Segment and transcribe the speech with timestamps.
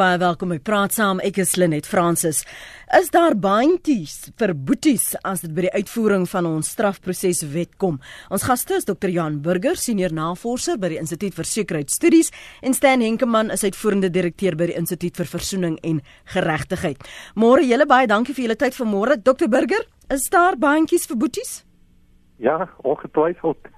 [0.00, 1.18] Baie welkom by Praat Saam.
[1.20, 2.38] Ek is Lenet Fransis.
[2.96, 7.98] Is daar baantjies vir boeties as dit by die uitvoering van ons strafproseswet kom?
[8.32, 9.10] Ons gaste is Dr.
[9.12, 12.32] Jan Burger, senior navorser by die Instituut vir Sekuriteitsstudies
[12.64, 16.00] en Stan Henkemann is uitvoerende direkteur by die Instituut vir Versoening en
[16.32, 17.04] Geregtigheid.
[17.36, 19.20] Môre julle baie dankie vir julle tyd vanmôre.
[19.20, 19.52] Dr.
[19.52, 21.54] Burger, is daar baantjies vir boeties?
[22.40, 23.68] Ja, ongetwyfeld.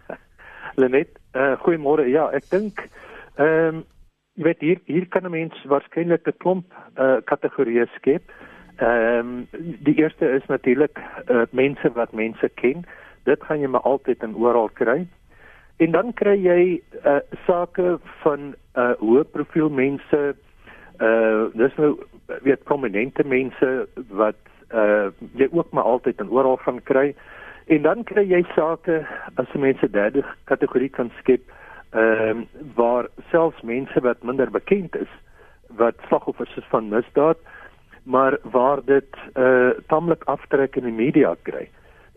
[0.80, 2.08] Lenet, uh, goeiemôre.
[2.08, 2.86] Ja, ek dink
[3.36, 3.88] ehm um,
[4.34, 6.64] jy weet hier hier kan 'n mens waarskynlik 'n klomp
[6.96, 8.22] uh, kategorieë skep.
[8.78, 9.48] Ehm um,
[9.84, 12.84] die eerste is natuurlik uh, mense wat mense ken.
[13.24, 15.06] Dit gaan jy maar altyd en oral kry.
[15.76, 20.34] En dan kry jy uh, sake van uh, hoë profiel mense
[21.00, 21.98] uh dis nou
[22.42, 24.36] weet prominente mense wat
[24.72, 27.14] uh jy ook maar altyd en oral gaan kry.
[27.66, 31.42] En dan kry jy sake as mense derde kategorie kan skep
[31.92, 35.12] ehm uh, waar selfs mense wat minder bekend is
[35.76, 37.38] wat slagoffers is van misdaad
[38.02, 41.68] maar waar dit eh uh, tamelik aftrek in die media kry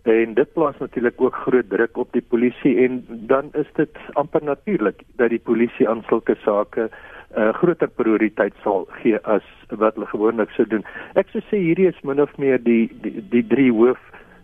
[0.06, 4.44] en dit plaas natuurlik ook groot druk op die polisie en dan is dit amper
[4.44, 6.90] natuurlik dat die polisie aan sulke sake
[7.36, 10.86] 'n uh, eh, groter prioriteit sal gee as wat hulle gewoonlik sou doen.
[11.14, 14.00] Ek sou sê hierdie is min of meer die die, die drie hoof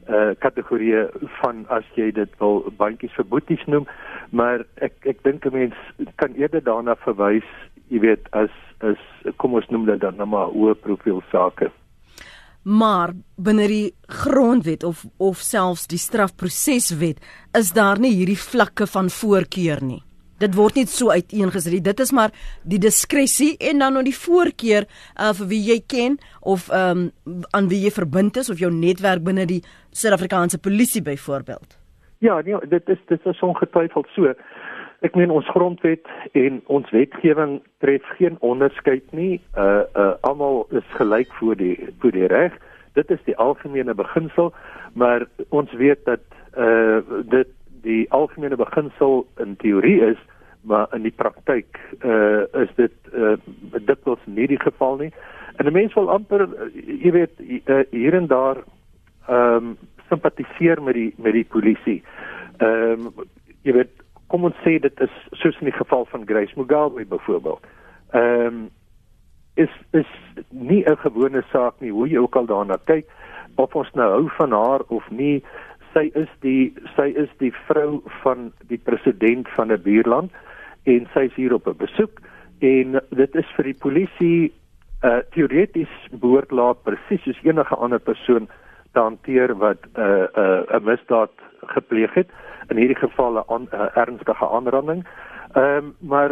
[0.10, 1.10] uh kategorieë
[1.42, 3.86] van as jy dit wil bandjies vir boeties noem
[4.32, 5.76] maar ek ek dink 'n mens
[6.16, 7.48] kan eerder daarna verwys
[7.92, 8.52] jy weet as
[8.82, 9.00] as
[9.38, 11.70] kom ons noem dit dan nou maar hoë profiel sake.
[12.64, 13.90] Maar binne die
[14.22, 17.20] grondwet of of selfs die strafproseswet
[17.58, 20.02] is daar nie hierdie vlakke van voorkeur nie.
[20.42, 21.84] Dit word nie so uiteengesit.
[21.86, 22.32] Dit is maar
[22.64, 27.12] die diskresie en dan nou die voorkeur uh, vir wie jy ken of um,
[27.52, 31.81] aan wie jy verbind is of jou netwerk binne die Suid-Afrikaanse polisie byvoorbeeld
[32.22, 34.34] Ja nee dit is dit is ongetwyfeld so.
[35.02, 36.06] Ek meen ons grondwet
[36.38, 39.40] en ons wetgewing tref geen onderskeid nie.
[39.58, 42.54] Uh uh almal is gelyk voor die voor die reg.
[42.94, 44.54] Dit is die algemene beginsel
[44.94, 46.22] maar ons weet dat
[46.58, 47.02] uh
[47.34, 47.50] dit
[47.82, 50.22] die algemene beginsel in teorie is
[50.62, 53.34] maar in die praktyk uh is dit uh
[53.90, 55.10] dikwels nie die geval nie.
[55.58, 56.70] En 'n mens wil amper uh,
[57.02, 57.34] jy weet
[57.66, 58.62] uh, hier en daar
[59.26, 59.78] ehm um,
[60.12, 62.02] simpatiseer met die met die polisie.
[62.60, 63.26] Ehm um,
[63.64, 63.96] jy weet
[64.28, 67.66] kom ons sê dit is soos in die geval van Grace Mugabe byvoorbeeld.
[68.12, 68.70] Ehm um,
[69.56, 70.12] is is
[70.50, 73.06] nie 'n gewone saak nie hoe jy ook al daarna kyk
[73.56, 75.44] of ons nou hou van haar of nie
[75.94, 80.32] sy is die sy is die vrou van die president van 'n buurland
[80.84, 82.22] en sy is hier op 'n besoek
[82.60, 84.52] en dit is vir die polisie
[85.04, 88.48] uh teoreties behoort laat presies soos enige ander persoon
[88.92, 91.32] te hanteer wat 'n uh, 'n uh, 'n misdaad
[91.66, 92.30] gepleeg het
[92.70, 95.08] in hierdie geval 'n an, uh, ernstige aanranding.
[95.54, 96.32] Ehm um, maar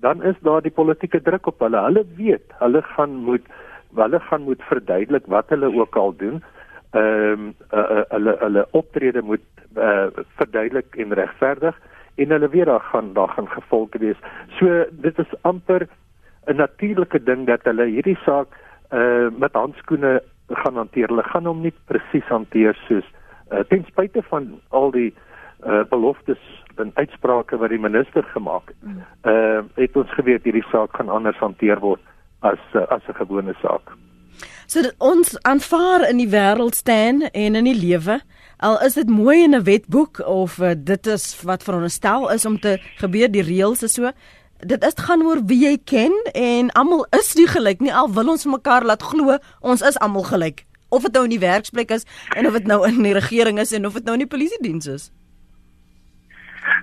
[0.00, 1.80] dan is daar die politieke druk op hulle.
[1.80, 3.46] Hulle weet, hulle gaan moet
[3.94, 6.42] hulle gaan moet verduidelik wat hulle ook al doen.
[6.90, 10.06] Ehm um, uh, uh, hulle hulle optrede moet uh,
[10.36, 11.80] verduidelik en regverdig
[12.14, 14.16] en hulle weet daar gaan daar gaan gevolge wees.
[14.58, 15.88] So dit is amper
[16.46, 18.48] 'n natuurlike ding dat hulle hierdie saak
[18.90, 21.08] uh met handskoene gaan hanteer.
[21.08, 23.06] Hulle gaan hom nie presies hanteer soos
[23.52, 25.14] uh, ten spyte van al die
[25.60, 26.40] uh beloftes
[26.80, 28.76] en uitsprake wat die minister gemaak het.
[28.80, 29.02] Mm.
[29.28, 32.00] Uh het ons geweet hierdie saak gaan anders hanteer word
[32.40, 33.92] as uh, as 'n gewone saak.
[34.66, 38.20] So ons aanvaar in die wêreld staan en in die lewe
[38.56, 42.60] al is dit mooi in 'n wetboek of uh, dit is wat veronderstel is om
[42.60, 44.12] te gebeur die reëls is so
[44.66, 48.34] dit is gaan oor wie jy ken en almal is nie gelyk nie al wil
[48.34, 52.06] ons mekaar laat glo ons is almal gelyk of dit nou in die werksplek is
[52.36, 54.62] en of dit nou in die regering is en of dit nou in die polisie
[54.62, 55.10] diens is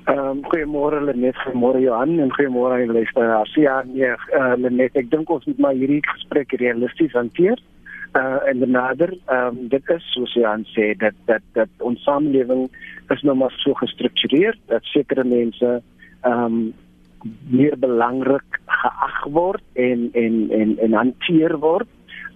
[0.07, 3.53] Ehm um, goeiemôre Lenet, goeiemôre Johan en goeiemôre aan die luisteraars.
[3.59, 7.59] Ja, nee, uh, Lenet, ek dink ons moet maar hierdie gesprek realisties hanteer
[8.15, 9.13] uh, en benader.
[9.25, 12.67] Ehm um, dit is soos jy aan sê dat dat dat ons samelewing
[13.13, 15.77] is nou maar so gestruktureer dat sekere mense
[16.21, 16.59] ehm um,
[17.49, 21.87] meer belangrik geag word en en en en hanteer word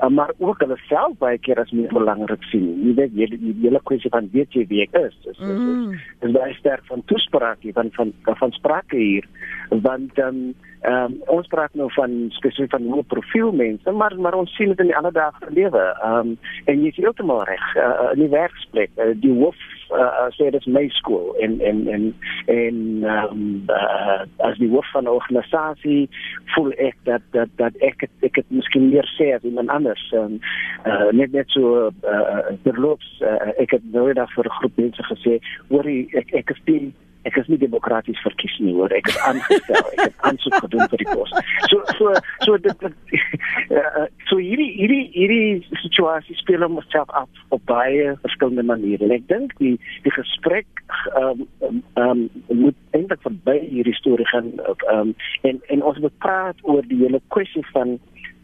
[0.01, 2.67] uh, maar ook hulle self baie keer as meer belangrik sien.
[2.85, 5.15] Jy weet jy die hele kwessie van weet jy wie ek is.
[5.25, 5.93] Is is, mm.
[5.93, 9.29] is, is baie sterk van toespraak hier van van van sprake hier
[9.69, 14.33] want dan um, um, ons praat nou van spesifiek van hoe profiel mense maar maar
[14.33, 15.83] ons sien dit in die van lewe.
[16.03, 17.75] Ehm um, en jy is heeltemal reg.
[17.75, 19.57] Uh, in die werksplek uh, die hoof
[19.91, 21.35] uh, sê dit is my skool.
[21.39, 22.07] En en en
[22.45, 22.77] en
[23.15, 26.09] um, uh, as die hoof van 'n organisasie
[26.55, 30.11] voel ek dat dat dat ek het, ek het miskien meer sê as iemand anders.
[30.13, 30.39] Um,
[30.85, 35.03] uh, net net so uh, terloops uh, ek het nou net vir 'n groep mense
[35.03, 35.39] gesê
[35.69, 36.93] hoor ek ek is die
[37.29, 38.93] ek is nie demokraties verkies nie hoor.
[38.95, 39.89] Ek is aangestel.
[39.95, 41.33] Ek het aansoek gedoen vir die pos
[41.71, 42.13] so so
[42.45, 49.07] so dit uh, so hierdie hierdie hierdie situasie speel homself af op baie verskillende maniere.
[49.07, 50.67] En ek dink die die gesprek
[51.15, 52.23] ehm um, um,
[52.63, 54.53] moet eintlik verby hierdie storie gaan
[54.93, 55.15] um,
[55.47, 57.97] en en ons moet praat oor die hele kwessie van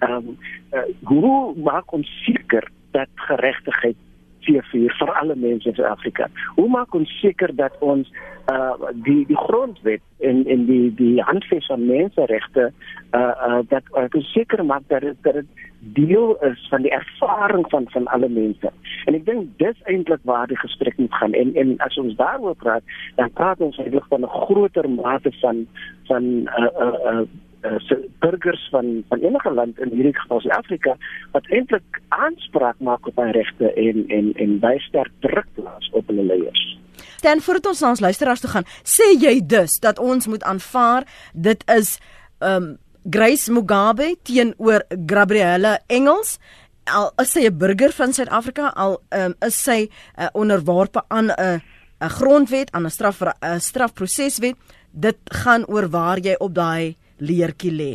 [0.06, 0.36] ehm um,
[0.74, 1.38] uh, hoe
[1.70, 4.00] maak ons seker dat geregtigheid
[4.48, 6.28] vier vir alle mense in Suid-Afrika.
[6.56, 8.12] Hoe maak ons seker dat ons
[8.52, 12.72] uh die die grondwet en en die die handves van menseregte
[13.12, 13.84] uh uh dat
[14.16, 18.30] ons seker maak dat dit dat dit deel is van die ervaring van van alle
[18.30, 18.72] mense.
[19.06, 21.34] En ek dink dis eintlik waar die gesprek moet gaan.
[21.34, 22.84] En en as ons daaroor praat,
[23.16, 25.68] dan praat ons eintlik van 'n groter mate van
[26.08, 26.24] van
[26.60, 27.26] uh uh, uh
[27.64, 30.98] uh, burgers van van enige land in hierdie geval Suid-Afrika
[31.32, 36.08] wat eintlik aanspraak maak op hulle regte en en en baie sterk druk plaas op
[36.08, 36.66] hulle leiers.
[37.22, 41.08] Dan voordat ons na ons luisteraars toe gaan, sê jy dus dat ons moet aanvaar
[41.34, 41.98] dit is
[42.40, 42.78] um
[43.10, 46.38] Grace Mugabe teenoor Gabrielle Engels
[46.88, 49.88] al is sy 'n burger van Suid-Afrika al um, is sy
[50.18, 51.62] uh, onderworpe aan 'n
[52.00, 54.56] 'n grondwet aan 'n straf 'n strafproseswet
[54.92, 57.94] dit gaan oor waar jy op daai leertjie lê?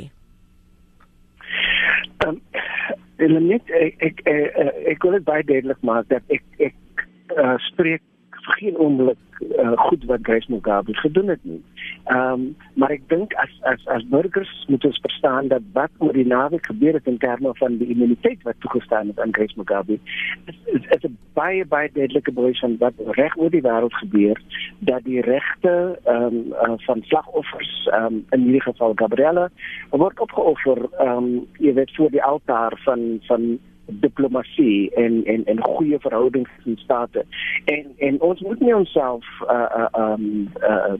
[2.22, 7.04] Ehm um, net ek ek ek, ek wil dit baie duidelik maak dat ek ek
[7.36, 8.02] uh, spreek
[8.44, 9.16] geen oomblik
[9.58, 11.62] uh, goed wat Grace Mugabe gedoen het nie.
[12.04, 12.40] Ehm
[12.74, 16.66] maar ek dink as as as burgers moet ons verstaan dat wat oor die naweek
[16.66, 19.98] gebeur het in terme van die immuniteit wat toegestaan het aan Grace Mugabe
[20.44, 24.40] is is, is 'n baie baie duidelike van wat reg oor die wêreld gebeur
[24.78, 29.50] dat die regte ehm um, van slagoffers ehm in hierdie geval Gabriella
[29.90, 31.16] word opgeoffer ehm
[31.58, 33.58] um, weet voor die altaar van van
[34.00, 37.24] diplomatie en en en goeie verhoudings in state.
[37.64, 40.94] En en ons moet nie onsself uh uh um uh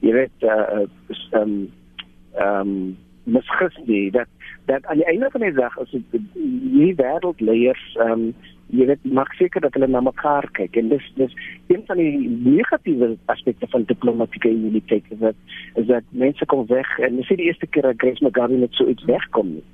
[0.00, 0.86] jy weet uh
[1.40, 1.68] um
[2.40, 4.28] um misgis nie dat
[4.66, 8.32] dat aan die einde van die dag as dit nie wêreldleiers um
[8.70, 11.34] jy weet maak seker dat hulle na mekaar kyk en dis dis
[11.72, 15.34] een van die negatiewe aspekte van diplomatieke immuniteit is dat
[15.82, 18.74] is dat mense kom weg en dis nie die eerste keer dat Grace Mugabe met
[18.78, 19.66] so iets wegkom nie.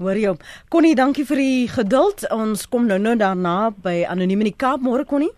[0.00, 0.38] Hoor jy hom?
[0.72, 2.24] Connie, dankie vir die geduld.
[2.32, 4.80] Ons kom nou nou daarna by Anoniem in die Kaap.
[4.80, 5.32] Môre Connie.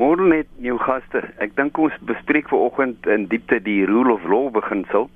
[0.00, 1.20] Môre net jou gaste.
[1.44, 5.10] Ek dink ons bespreek vanoggend in diepte die rule of law beginsel.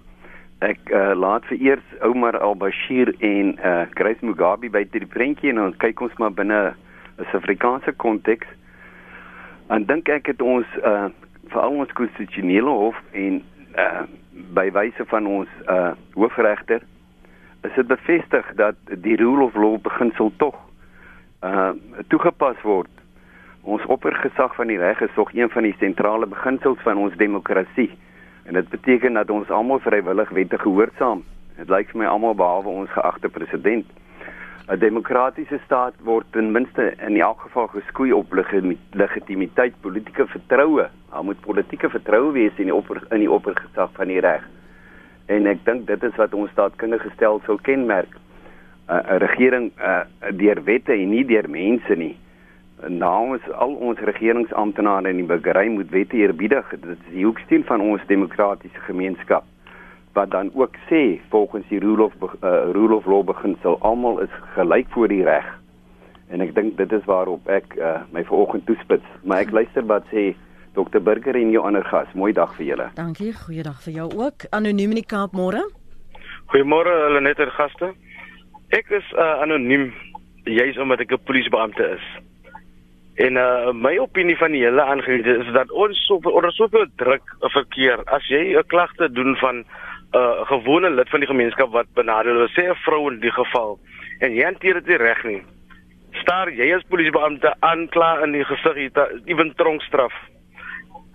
[0.63, 5.63] Ek uh, laat vir eers Omar al-Bashir en uh, Grace Mugabe by die prentjie en
[5.63, 8.47] dan kyk ons maar binne 'n Suid-Afrikaanse konteks.
[9.73, 11.09] En dink ek het ons uh,
[11.49, 13.41] veral ons konstitusionele hof en
[13.79, 14.05] uh,
[14.53, 16.85] by wyse van ons uh, hoofregter
[17.63, 20.59] is dit bevestig dat die rule of law beginsel tog
[21.43, 21.71] uh
[22.09, 22.91] toegepas word.
[23.63, 27.91] Ons oppergesag van die reg is tog een van die sentrale beginsels van ons demokrasie.
[28.47, 31.23] En dit beteken dat ons almal vrywillig wette gehoorsaam.
[31.57, 33.87] Dit lyk vir my almal behalwe ons geagte president.
[34.71, 38.33] 'n Demokratiese staat word ten minste in elk geval geskoei op
[38.91, 40.89] legitimiteit, politieke vertroue.
[41.11, 44.47] Daar moet politieke vertroue wees in die opper in die oppergesag van die reg
[45.27, 48.19] en ek dink dit is wat ons staatkundige stelsel kenmerk.
[48.89, 50.03] 'n uh, regering uh,
[50.37, 52.17] deur wette en nie deur mense nie.
[52.89, 56.69] Namens al ons regeringsamptenare in die burgery moet wette eerbiedig.
[56.71, 59.45] Dit is die hoeksteen van ons demokratiese gemeenskap
[60.13, 64.35] wat dan ook sê volgens die rule of uh, rule of law beginsel almal is
[64.55, 65.47] gelyk voor die reg.
[66.29, 69.09] En ek dink dit is waarop ek uh, my vanoggend toespits.
[69.25, 70.33] Maar ek luister wat sê
[70.75, 72.09] Dr Burger en jou ander gas.
[72.15, 72.89] Mooi dag vir julle.
[72.97, 73.33] Dankie.
[73.37, 74.49] Goeiedag vir jou ook.
[74.51, 75.61] Anoniem in die Kaap môre.
[76.53, 77.93] Goeiemôre hulle net er gaste.
[78.73, 79.91] Ek is uh, anoniem
[80.49, 82.07] juis omdat ek 'n polisiebeampte is.
[83.21, 87.23] En uh, my opinie van die hele aangeleentheid is dat ons so onder soveel druk
[87.53, 89.67] verkeer as jy 'n klagte doen van 'n
[90.17, 93.79] uh, gewone lid van die gemeenskap wat benadeel word, sê 'n vrou in die geval
[94.21, 95.43] en jy hanteer dit reg nie.
[96.13, 100.13] Staar jy as polisiebeampte aankla in die gesig hier, ewen tronkstraf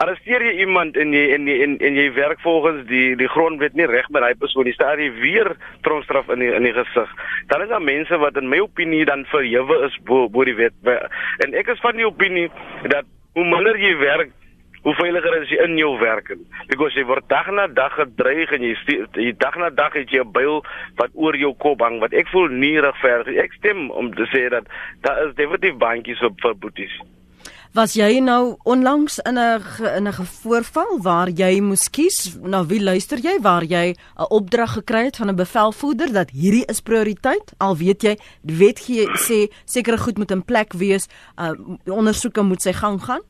[0.03, 3.77] arresteer jy iemand en jy en jy en, en jy werk volgens die die grondwet
[3.77, 5.51] nie reg met daai persoon nie, staar jy weer
[5.87, 7.13] tronkstraf in die, in die gesig.
[7.51, 10.75] Dan is daar mense wat in my opinie dan verhewe is bo bo die wet.
[11.45, 12.47] En ek is van die opinie
[12.93, 14.31] dat hoe minder jy werk,
[14.85, 16.29] hoe veiliger is jy in jou werk.
[16.69, 18.75] Because jy word dag na dag gedreig en jy
[19.17, 20.61] jy dag na dag het jy 'n byl
[21.01, 23.35] wat oor jou kop hang wat ek voel nie regverdig.
[23.43, 24.69] Ek stem om te sê dat
[25.01, 26.97] daar is definitief bankies op vir boeties.
[27.75, 29.59] Was jy nou onlangs in 'n
[29.97, 32.37] in 'n voorval waar jy moes kies?
[32.41, 36.65] Na wie luister jy waar jy 'n opdrag gekry het van 'n bevelvoerder dat hierdie
[36.65, 37.53] is prioriteit?
[37.57, 41.07] Al weet jy wet gee sê sekere goed moet in plek wees
[41.37, 41.51] uh,
[41.85, 43.21] ondersoeke moet sy gang gaan?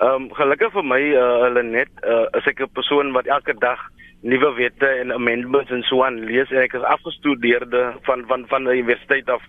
[0.00, 3.54] Ehm um, gelukkig vir my uh, hulle net uh, is ek 'n persoon wat elke
[3.58, 3.78] dag
[4.22, 8.64] nuwe wette en amendments en so aan lees en ek is afgestudeerde van van van
[8.64, 9.42] die universiteit af.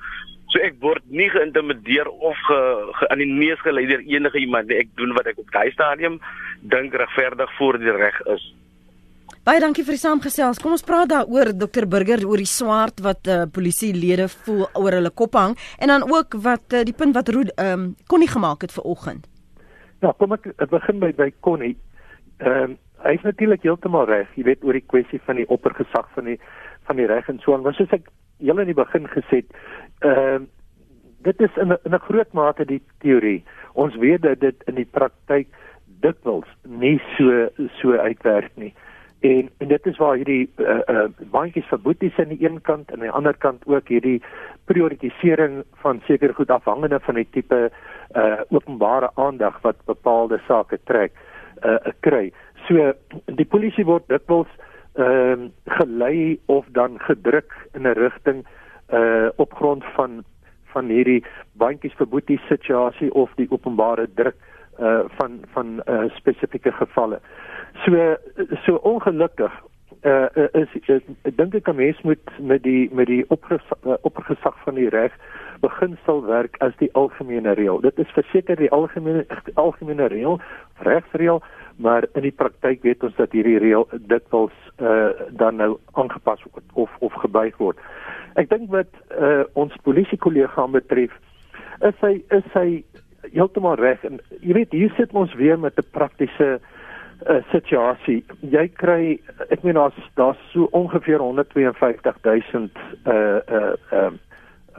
[0.56, 2.58] So ek word nie geïntimideer of ge,
[2.96, 4.78] ge in die neus gelei deur enige iemand nie.
[4.86, 6.22] Ek doen wat ek op daai stadium
[6.64, 8.46] dink regverdig voor die reg is.
[9.44, 10.62] Baie dankie vir die saamgesels.
[10.64, 15.12] Kom ons praat daaroor Dr Burger oor die swaard wat uh, polisielede voel oor hulle
[15.12, 18.64] kop hang en dan ook wat uh, die punt wat Rood ehm um, Connie gemaak
[18.64, 19.28] het vir oggend.
[20.00, 21.76] Ja, kom ek, ek begin by by Connie.
[22.40, 26.08] Ehm um, hy is natuurlik heeltemal reg, jy weet oor die kwessie van die oppergesag
[26.16, 26.40] van die
[26.88, 27.62] van die reg en so aan.
[27.68, 28.08] Maar soos ek
[28.40, 29.56] heel in die begin gesê het,
[30.00, 30.50] ehm um,
[31.26, 33.44] dit is in 'n in 'n groot mate die teorie.
[33.74, 35.48] Ons weet dat dit in die praktyk
[36.02, 37.50] dikwels nie so
[37.82, 38.74] so uitwerk nie.
[39.20, 42.92] En, en dit is waar hierdie uh, uh baantjies vir boeties aan die een kant
[42.92, 44.22] en aan die ander kant ook hierdie
[44.66, 47.72] prioritisering van seker goed afhangende van die tipe
[48.16, 51.12] uh openbare aandag wat bepaalde sake trek
[51.64, 52.32] uh kry.
[52.68, 52.94] So
[53.26, 54.52] die polisie word dikwels
[54.96, 58.46] ehm uh, gelei of dan gedruk in 'n rigting
[58.94, 60.24] uh op grond van
[60.74, 61.24] van hierdie
[61.54, 64.36] baantjies vir boeties situasie of die openbare druk
[64.80, 67.20] uh van van uh spesifieke gevalle.
[67.86, 68.16] So
[68.66, 69.52] so ongelukkig
[70.06, 70.70] uh, is
[71.26, 74.90] ek dink ek 'n mens moet met die met die opgesag, uh, opgesag van die
[74.90, 75.14] reg
[75.62, 77.80] beginsel werk as die algemene reël.
[77.82, 80.42] Dit is verseker die algemene algemene reël,
[80.78, 81.42] regsreël,
[81.78, 86.64] maar in die praktyk weet ons dat hierdie reël dikwels uh, dan nou aangepas word
[86.74, 87.80] of of gebuig word.
[88.40, 91.12] Ek dink wat uh, ons polisie kollega betref,
[91.84, 92.84] is hy is hy
[93.34, 98.24] heeltemal reg en jy weet hier sit ons weer met 'n praktiese uh, situasie.
[98.42, 102.72] Jy kry ek meen daar's daar's so ongeveer 152000
[103.06, 104.20] uh uh um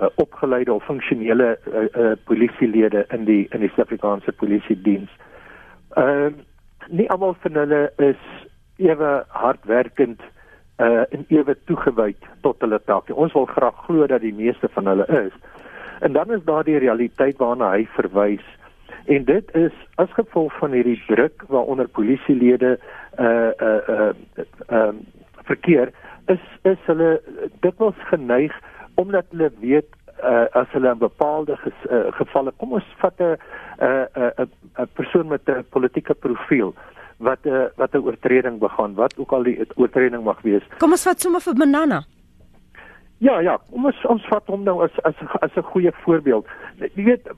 [0.01, 5.11] uh, opgeleide of funksionele uh, uh, polisielede in die in die Suid-Afrikaanse polisie diens.
[5.97, 6.45] Ehm uh,
[6.89, 8.23] nie almal van hulle is
[8.77, 10.21] ewe hardwerkend
[10.79, 13.11] uh en ewe toegewyd tot hulle taak.
[13.11, 15.33] Ons wil graag glo dat die meeste van hulle is.
[16.01, 18.45] En dan is daar die realiteit waarna hy verwys
[19.07, 22.79] en dit is as gevolg van hierdie druk waaronder polisielede
[23.19, 24.11] uh uh uh
[24.79, 24.99] um
[25.47, 25.93] verkeer
[26.27, 27.21] is is hulle
[27.63, 28.55] dikwels geneig
[28.95, 29.89] omdat hulle weet
[30.23, 33.37] uh as hulle 'n bepaalde ges, uh, gevalle kom ons vat 'n
[33.81, 36.75] 'n 'n persoon met 'n politieke profiel
[37.19, 40.91] wat 'n uh, wat 'n oortreding begaan wat ook al die oortreding mag wees kom
[40.91, 42.05] ons vat sommer vir banana
[43.19, 46.47] Ja ja, ons ons vat hom nou as as as 'n goeie voorbeeld.
[46.95, 47.31] Jy weet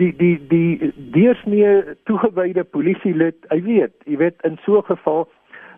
[0.00, 5.28] die die die deursnee toegewyde polisielid, hy weet, jy weet in so 'n geval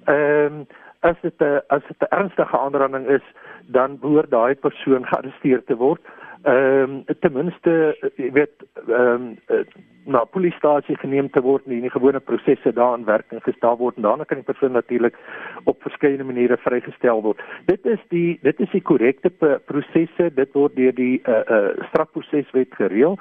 [0.06, 0.66] ehm um,
[1.10, 3.26] as dit 'n as dit 'n ernstige aanranding is,
[3.66, 6.00] dan behoort daai persoon gearresteer te word
[6.44, 8.52] ehm um, ten minste weet
[8.88, 9.64] ehm um,
[10.04, 14.24] na polisiestasie geneem te word en die gewone prosesse daarin werking gestel word en dan
[14.26, 15.16] kan die persoon natuurlik
[15.64, 17.40] op verskeie maniere vrygestel word.
[17.64, 19.30] Dit is die dit is die korrekte
[19.64, 23.16] prosesse, dit word deur die uh, uh strafproseswet gereël.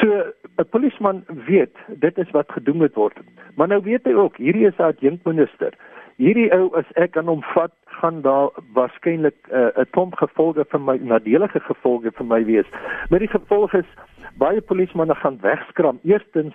[0.00, 0.24] So
[0.58, 3.22] 'n polisieman weet dit is wat gedoen moet word.
[3.54, 5.78] Maar nou weet hy ook hierdie is 'n adjunkminister
[6.16, 10.64] hierdie ou as ek aan hom vat gaan daar waarskynlik eh, 'n uh, klomp gevolge
[10.64, 12.68] vir my nadelige gevolge vir my wees.
[13.10, 13.90] Maar die gevolg is
[14.36, 15.98] baie polismanne gaan wegskram.
[16.04, 16.54] Eerstens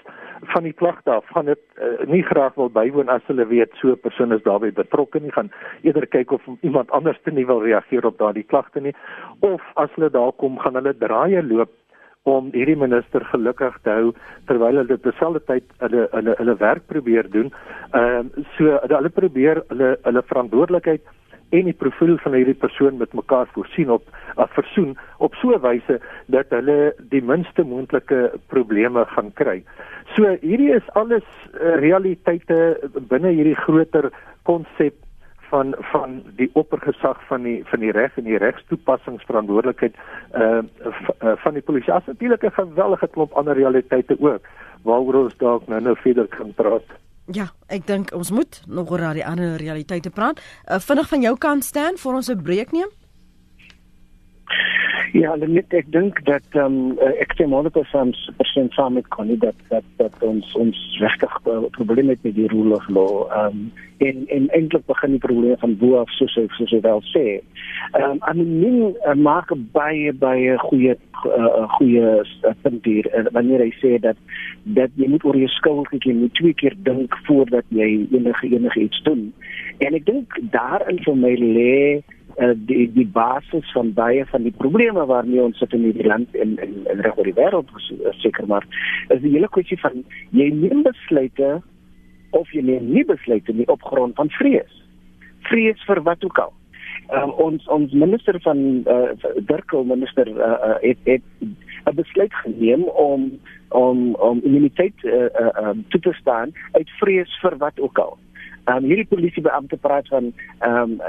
[0.54, 3.88] van die klagte af gaan dit uh, nie graag wil bywoon as hulle weet so
[3.88, 5.32] 'n persoon is daarbey betrokke nie.
[5.32, 5.52] Gaan
[5.82, 8.96] eerder kyk of iemand anders te nie wil reageer op daardie klagte nie.
[9.40, 11.70] Of as hulle daar kom, gaan hulle draaie loop
[12.24, 14.12] om hierdie minister gelukkig te hou
[14.50, 17.50] terwyl hulle terselfdertyd hulle hulle hulle werk probeer doen.
[17.98, 21.02] Ehm uh, so hulle probeer hulle hulle verantwoordelikheid
[21.52, 24.06] en die profiel van hierdie persoon met mekaar voorsien op
[24.38, 29.64] uh, versoen op so 'n wyse dat hulle die minste moontlike probleme gaan kry.
[30.16, 32.78] So hierdie is alles uh, realiteite
[33.10, 34.12] binne hierdie groter
[34.44, 34.94] konsep
[35.52, 40.64] van van die oppergesag van die van die reg en die regstoepassingsverantwoordelikheid uh,
[41.20, 41.94] uh van die polisie.
[41.94, 44.48] As natuurlik 'n gewellige klomp ander realiteite ook
[44.84, 46.88] waaroor ons dalk nou nou verder kan praat.
[47.32, 50.42] Ja, ek dink ons moet nog oor die ander realiteite praat.
[50.42, 52.90] Uh, vinnig van jou kant staan vir ons 'n breek neem.
[55.12, 59.84] Ja, net ek dink dat ehm um, ek stem 100% saam met Connie dat dat
[60.00, 63.28] dat ons ons regtig uh, probleme het met die rule of law.
[63.28, 63.66] Ehm um,
[64.08, 67.26] en en eintlik begin die probleme van bo af soos ek soos ek wel sê.
[67.92, 70.96] Ehm um, anoniem uh, maak baie baie goeie
[71.28, 72.16] uh, goeie
[72.64, 74.16] punt hier uh, wanneer hy sê dat
[74.80, 78.48] dat jy moet oor jou skuld kyk jy moet twee keer dink voordat jy enige
[78.48, 79.28] enige iets doen.
[79.84, 81.78] En ek dink daarin vir my lê
[82.38, 86.36] uh, die die basis van baie van die probleme waarmee ons sit in hierdie land
[86.36, 87.70] en en, en reg oor die wêreld
[88.24, 88.66] seker maar
[89.10, 91.62] is die hele kwessie van jy neem besluite
[92.32, 94.74] of jy neem nie besluite nie op grond van vrees.
[95.50, 96.54] Vrees vir wat ook al.
[97.12, 99.12] Um, ons ons minister van uh,
[99.48, 101.24] Dirkel minister uh, uh, het het
[101.90, 103.32] 'n besluit geneem om
[103.70, 108.18] om om immuniteit uh, uh, um, toe te staan uit vrees vir wat ook al.
[108.66, 111.02] Um, hierdie polisiebeampte praat van ehm um,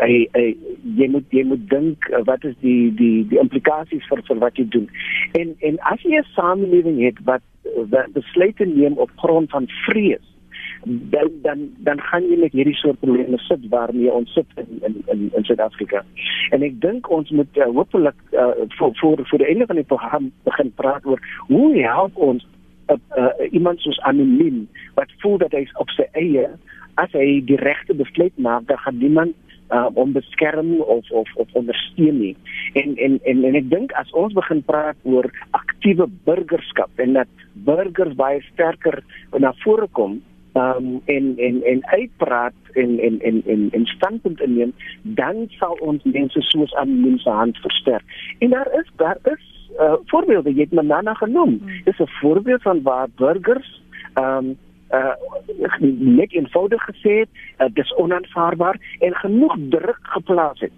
[0.00, 0.56] Hey, hey,
[0.96, 4.64] jy moet jy moet dink wat is die die die implikasies vir vir wat jy
[4.72, 4.86] doen.
[5.36, 7.44] En en as jy 'n samelewing het wat
[7.92, 10.24] wat besluite neem op grond van vrees,
[10.84, 15.02] dan dan dan gaan jy met hierdie soort probleme sit waarmee ons sit in in
[15.06, 16.04] in, in Suid-Afrika.
[16.50, 19.90] En ek dink ons moet uh, hopelik uh, vir vir vir die einde van die
[19.92, 21.20] program begin praat oor
[21.52, 22.46] hoe help ons
[22.88, 26.48] uh, uh, iemand soos anoniem wat voel dat hy op sy eie
[26.94, 29.36] as hy die regte besluit maak, dan gaan niemand
[29.70, 32.36] uh, om beskerm of of of ondersteun nie.
[32.72, 37.28] En en en en ek dink as ons begin praat oor aktiewe burgerskap en dat
[37.54, 39.02] burgers baie sterker
[39.38, 40.20] na vore kom
[40.58, 44.72] um en en en uitpraat en en en en en standpunt inneem
[45.02, 48.04] dan sal ons mense soos aan mense hand versterk.
[48.38, 49.44] En daar is daar is
[49.78, 51.58] uh, voorbeelde jy het Manana genoem.
[51.62, 51.84] Hmm.
[51.84, 53.82] Dis 'n voorbeeld van waar burgers
[54.14, 54.56] um
[54.90, 55.14] uh
[55.80, 57.28] net eenvoudig gesê het
[57.58, 60.72] uh, dis onaanvaarbaar en genoeg druk geplaas het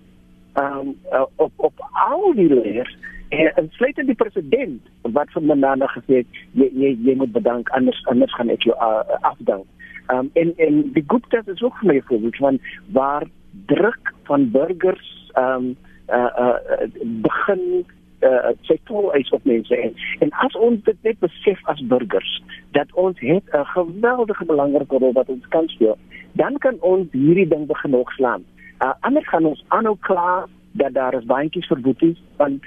[0.54, 2.96] um uh, op op al die leiers
[3.28, 8.02] en insluitend die president wat vir Manana gesê het jy jy, jy moet bedank anders
[8.12, 9.64] anders gaan ek jou uh, afdank.
[10.12, 12.60] Um en en die Gupta's is ook vir my voorbeeld van
[12.92, 13.26] waar
[13.72, 15.72] druk van burgers um
[16.12, 16.88] uh, uh
[17.24, 17.86] begin
[18.22, 22.42] uh, sy tol is op mense en en as ons dit net besef as burgers
[22.72, 25.98] dat ons het 'n geweldige belangrike rol wat ons kan speel
[26.32, 28.44] dan kan ons hierdie ding begin opslaan.
[28.80, 32.64] Uh, anders gaan ons aanhou kla dat daar is baantjies vir boeties want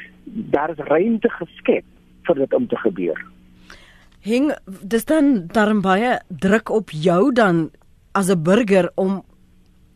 [0.53, 1.85] daar is ruimte geskep
[2.27, 3.17] vir dit om te gebeur.
[4.25, 7.69] Hing dis dan daarom baie druk op jou dan
[8.13, 9.23] as 'n burger om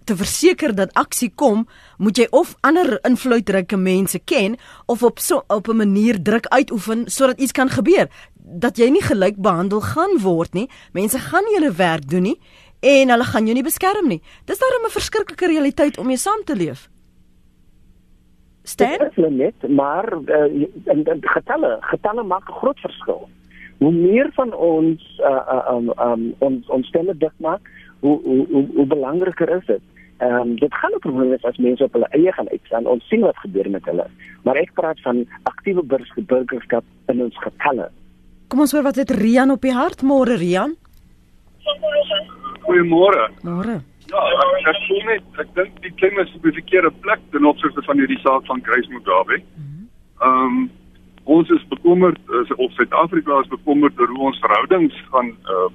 [0.10, 1.68] te verseker dat aksie kom,
[2.02, 4.58] moet jy of ander invloedryke mense ken
[4.90, 9.02] of op so op 'n manier druk uitoefen sodat iets kan gebeur dat jy nie
[9.02, 10.70] gelyk behandel gaan word nie.
[10.94, 12.40] Mense gaan nie hulle werk doen nie
[12.80, 14.22] en hulle gaan jou nie beskerm nie.
[14.46, 16.90] Dis daarom 'n verskriklike realiteit om mee saam te leef.
[18.64, 23.30] Staan net maar uh, en, en getalle, getalle maak 'n groot verskil.
[23.78, 27.62] Hoe meer van ons uh, uh, um, um, ons ons stemme dik maak,
[28.00, 29.82] hoe hoe hoe, hoe belangriker is dit?
[30.20, 32.86] Ehm um, dit gaan ook probleem is as mense op hulle eie gaan uitstaan.
[32.86, 34.08] Ons sien wat gebeur met hulle.
[34.44, 35.84] Maar ek praat van aktiewe
[36.32, 37.88] burgerskap in ons getalle.
[38.48, 40.76] Kom ons hoor wat het Rian op die hart môre Rian?
[42.66, 43.30] Goeiemôre.
[43.48, 43.80] Môre.
[44.10, 44.26] Ja,
[44.74, 48.02] ek sê net ek dink die klem is op die verkeerde plek ten opsigte van
[48.02, 49.40] hierdie saak van Grace Mugabe.
[49.40, 50.70] Ehm um,
[51.30, 55.70] ons is bekommerd is of Suid-Afrika is bekommerd oor hoe ons verhoudings gaan uh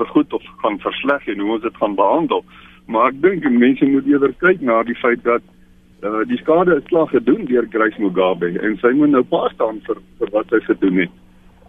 [0.00, 2.44] vergoed of gaan versleg en hoe ons dit gaan behandel.
[2.90, 5.44] Maar ek dink mense moet eerder kyk na die feit dat
[6.02, 9.78] uh, die skade is klaar gedoen deur Grace Mugabe en sy moet nou pas staan
[9.86, 11.14] vir vir wat sy gedoen het.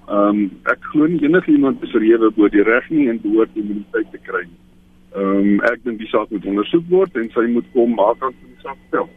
[0.10, 0.40] Ehm um,
[0.72, 4.42] ek glo nie enigiemand is verhewe bo die reg nie en behoort immuniteit te kry.
[5.14, 8.36] Ehm um, ek dink die saak moet ondersoek word en sy moet kom maak aan
[8.42, 9.08] die saak stel.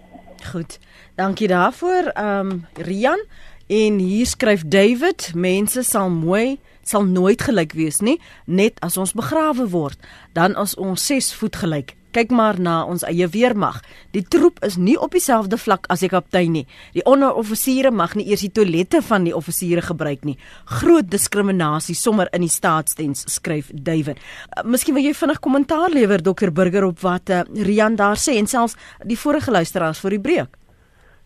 [0.51, 0.79] Goed.
[1.17, 2.13] Dankie daarvoor.
[2.13, 3.25] Ehm um, Rian
[3.73, 6.59] en hier skryf David, mense sal mooi
[6.89, 9.99] sal nooit gelyk wees nie, net as ons begrawe word,
[10.35, 11.95] dan as ons 6 voet gelyk.
[12.15, 13.81] Kyk maar na ons eie weermag.
[14.15, 16.63] Die troep is nie op dieselfde vlak as die kaptein nie.
[16.95, 20.37] Die onderoffisiere mag nie eers die toilette van die offisiere gebruik nie.
[20.79, 24.23] Groot diskriminasie sommer in die staatsdiens, skryf David.
[24.55, 28.39] Uh, miskien wil jy vinnig kommentaar lewer Dr Burger op wat uh, Rian daar sê
[28.39, 30.61] en selfs die vorige luisteraars vir die breek.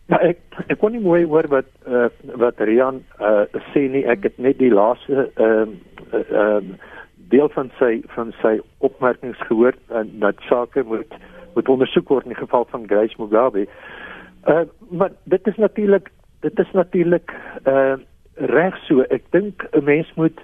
[0.09, 0.39] Ja, ek
[0.73, 2.07] ek kon nie mooi hoor wat uh,
[2.41, 3.43] wat Rian uh,
[3.73, 4.01] sê nie.
[4.09, 5.75] Ek het net die laaste ehm
[6.09, 6.77] uh, ehm uh,
[7.29, 11.13] deel van sy van sy opmerkings gehoor en uh, dat sake moet
[11.53, 13.67] moet ondersoek word in die geval van Grace Mugabe.
[14.49, 16.09] Uh, maar dit is natuurlik
[16.41, 17.35] dit is natuurlik
[17.69, 17.99] uh,
[18.49, 19.05] reg so.
[19.13, 20.41] Ek dink 'n mens moet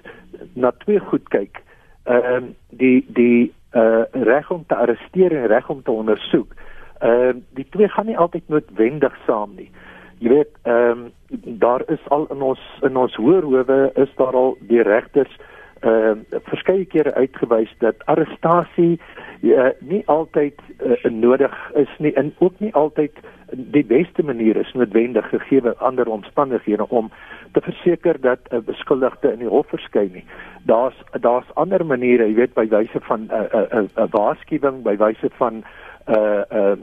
[0.54, 1.62] na twee goed kyk.
[2.04, 6.54] Ehm uh, die die uh, reg om te arresteer en reg om te ondersoek.
[7.00, 9.70] Ehm uh, die twee gaan nie altyd noodwendig saam nie.
[10.18, 11.12] Jy weet, ehm um,
[11.60, 15.36] daar is al in ons in ons hoërhowe is daar al die regters
[15.80, 19.00] ehm uh, verskeie kere uitgewys dat arrestasie
[19.42, 23.12] uh, nie altyd uh, nodig is nie en ook nie altyd
[23.52, 27.10] die beste manier is noodwendig gegee ander omstandighede om
[27.52, 30.24] te verseker dat 'n uh, beskuldigde in die hof verskyn nie.
[30.64, 34.04] Daar's daar's ander maniere, jy weet by wyse van 'n uh, 'n uh, 'n uh,
[34.04, 35.64] uh, waarskuwing, by wyse van
[36.08, 36.76] uh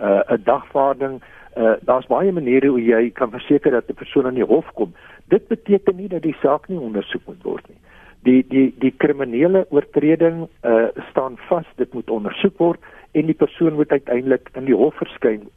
[0.00, 1.22] uh, 'n dagvaarding.
[1.56, 4.94] Uh, Daar's baie maniere hoe jy kan verseker dat 'n persoon aan die hof kom.
[5.28, 7.78] Dit beteken nie dat die saak nie ondersoek moet word nie.
[8.22, 12.80] Die die die kriminele oortreding uh, staan vas, dit moet ondersoek word
[13.12, 15.48] en die persoon moet uiteindelik in die hof verskyn.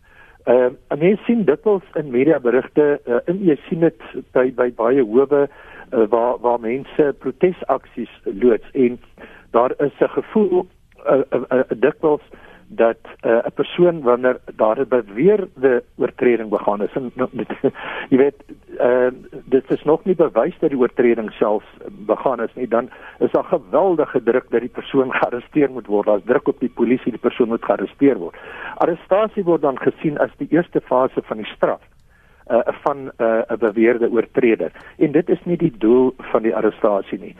[0.45, 4.01] Uh, mense sien dikwels in mediaberigte uh, en jy sien dit
[4.35, 8.99] by by baie howe uh, waar waar mense protesaksies loods en
[9.51, 10.67] daar is 'n gevoel
[11.07, 12.21] uh, uh, uh, dikwels
[12.75, 17.11] dat 'n uh, persoon wanneer daar 'n beweerde oortreding begaan is en
[18.11, 18.43] jy weet
[18.79, 19.11] uh,
[19.45, 23.43] dit is nog nie bewys dat die oortreding self begaan is nie dan is daar
[23.43, 26.05] geweldige druk dat die persoon gearresteer moet word.
[26.05, 28.35] Daar's druk op die polisie die persoon moet gearresteer word.
[28.75, 31.81] Arrestasie word dan gesien as die eerste fase van die straf
[32.51, 34.71] uh, van 'n uh, beweerde oortreder.
[34.97, 37.35] En dit is nie die doel van die arrestasie nie.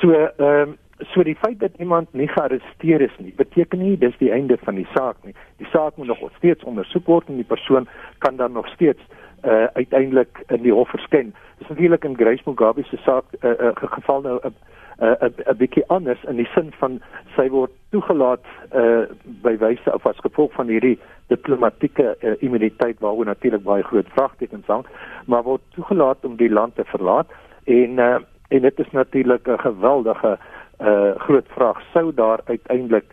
[0.00, 4.16] So ehm uh, so die feit dat iemand nie gearresteer is nie beteken nie dis
[4.18, 5.34] die einde van die saak nie.
[5.56, 9.00] Die saak moet nog steeds ondersoek word en die persoon kan dan nog steeds
[9.44, 11.34] uh uiteindelik in die hof verskyn.
[11.58, 14.54] Dis natuurlik in Grace Mugabe se saak 'n uh, uh, geval nou 'n
[15.02, 17.00] uh, 'n uh, 'n bietjie anders in die sin van
[17.36, 19.04] sy word toegelaat uh
[19.42, 24.66] by wyse of as gevolg van hierdie diplomatieke uh, immuniteit waaroor natuurlik baie groot vraagtekens
[24.66, 24.86] hang,
[25.26, 27.28] maar word toegelaat om die land te verlaat
[27.64, 33.04] en uh en dit is natuurlik 'n geweldige uh uh groot vraag sou daar uiteindelik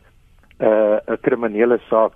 [0.60, 2.14] 'n uh, 'n kriminele saak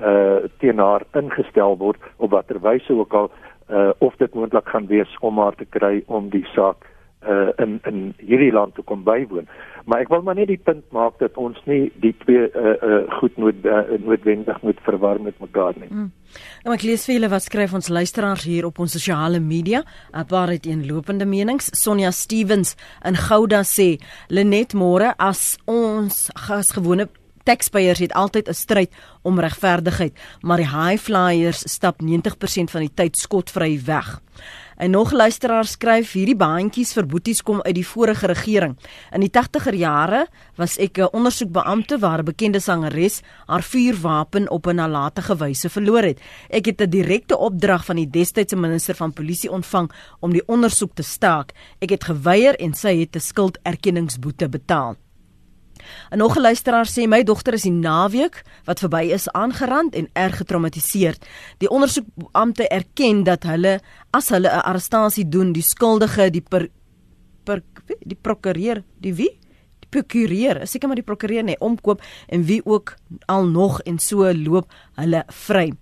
[0.00, 3.30] uh teen haar ingestel word op watter wyse ook al
[3.70, 6.76] uh of dit moontlik gaan wees om haar te kry om die saak
[7.28, 9.48] uh in in hierdie land te kom bywoon.
[9.86, 13.02] Maar ek wil maar net die punt maak dat ons nie die twee uh uh
[13.20, 15.90] goed nood uh, noodwendig moet verwar met mekaar nie.
[15.90, 16.10] Mm.
[16.64, 19.82] Nou ek lees vir julle wat skryf ons luisteraars hier op ons sosiale media.
[20.12, 21.70] 'n Paar het eenlopende menings.
[21.72, 27.08] Sonja Stevens in Gouda sê: "Lenet môre as ons as gewone
[27.44, 28.90] taxpayers het altyd 'n stryd
[29.22, 34.20] om regverdigheid, maar die high flyers stap 90% van die tyd skotvry weg."
[34.76, 38.74] En nog luisteraars skryf hierdie baantjies vir boeties kom uit die vorige regering.
[39.12, 44.66] In die 80er jare was ek 'n ondersoekbeampte waar 'n bekende sangeres haar vuurwapen op
[44.66, 46.20] 'n nalatige wyse verloor het.
[46.50, 50.94] Ek het 'n direkte opdrag van die destydse minister van polisie ontvang om die ondersoek
[50.94, 51.52] te staak.
[51.78, 54.96] Ek het geweier en sy het 'n skulderkenningsboete betaal.
[56.10, 60.08] 'n Nog 'n luisteraar sê my dogter is die naweek wat verby is aangerand en
[60.12, 61.26] erg getraumatiseerd.
[61.58, 66.68] Die ondersoekbeampte erken dat hulle as hulle 'n arrestasie doen, die skuldige die per,
[67.44, 67.62] per
[68.00, 69.38] die prokureur, die wie?
[69.78, 72.96] Die prokureur, seker maar die prokureur nee, omkoop en wie ook
[73.26, 75.72] al nog en so loop hulle vry.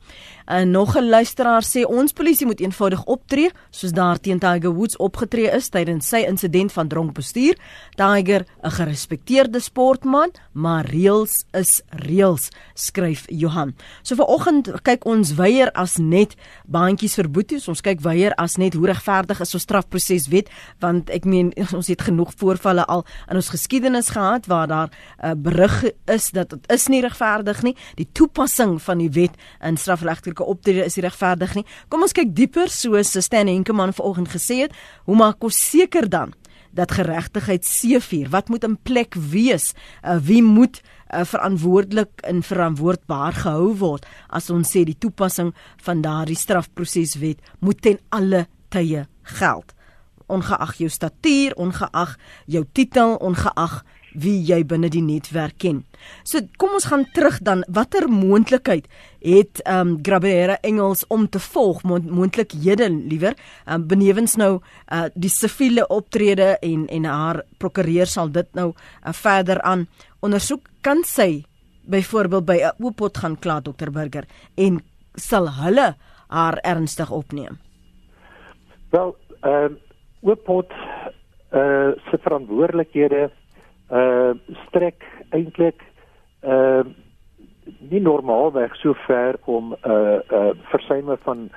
[0.45, 4.97] En nog 'n luisteraar sê ons polisie moet eenvoudig optree soos daar teen Tiger Woods
[4.97, 7.57] opgetree is tydens sy insident van dronk bestuur.
[7.95, 13.75] Tiger, 'n gerespekteerde sportman, maar reëls is reëls, skryf Johan.
[14.03, 16.35] So vanoggend kyk ons weier as net
[16.67, 17.69] bandjies vir boeties.
[17.69, 22.03] Ons kyk weier as net hoe regverdig is ons strafproseswet want ek meen ons het
[22.03, 26.73] genoeg voorvalle al in ons geskiedenis gehad waar daar 'n uh, berig is dat dit
[26.73, 27.75] is nie regverdig nie.
[27.97, 31.65] Die toepassing van die wet in strafregtelike optrede is regverdig nie.
[31.89, 34.73] Kom ons kyk dieper soos Stan Henkemann vanoggend gesê het,
[35.07, 36.35] hoe maak ons seker dan
[36.75, 38.31] dat geregtigheid seëvier?
[38.31, 39.75] Wat moet in plek wees?
[40.03, 45.55] Uh, wie moet uh, verantwoordelik en verantwoordbaar gehou word as ons sê die toepassing
[45.87, 49.07] van daardie strafproseswet moet ten alle tye
[49.39, 49.75] geld?
[50.27, 53.83] ongeag jou statuur, ongeag jou titel, ongeag
[54.15, 55.83] wie jy binne die netwerk ken.
[56.25, 58.87] So kom ons gaan terug dan watter moontlikheid
[59.25, 63.35] het ehm um, Grabera Engels om te volg moontlikhede liewer
[63.67, 69.13] um, benewens nou uh, die siviele optrede en en haar prokureur sal dit nou uh,
[69.13, 69.87] verder aan
[70.21, 71.45] ondersoek kan sy
[71.89, 74.25] byvoorbeeld by 'n oopot gaan kla dokter Burger
[74.57, 74.81] en
[75.15, 75.95] sal hulle
[76.29, 77.59] haar ernstig opneem.
[78.91, 79.79] Wel ehm um,
[80.23, 80.71] oopot
[81.51, 83.31] eh uh, se verantwoordelikhede
[83.91, 84.33] uh
[84.67, 85.83] strek eintlik
[86.43, 86.85] uh
[87.91, 91.51] nie normaalweg so ver om uh uh versuime van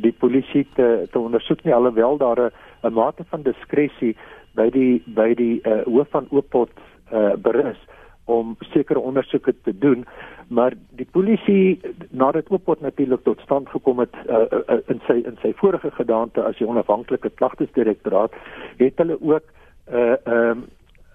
[0.00, 4.16] die polisie te te ondersoek nie alhoewel daar 'n mate van diskresie
[4.54, 6.70] by die by die uh hoof van Oopot
[7.12, 7.78] uh berus
[8.24, 10.06] om sekere ondersoeke te doen.
[10.48, 15.38] Maar die polisie nadat Oopot natuurlik tot stand gekom het uh, uh, in sy in
[15.42, 18.32] sy vorige gedaante as die onafhanklike klagtesdirektoraat
[18.76, 19.42] het hulle ook
[19.92, 20.64] uh ehm um,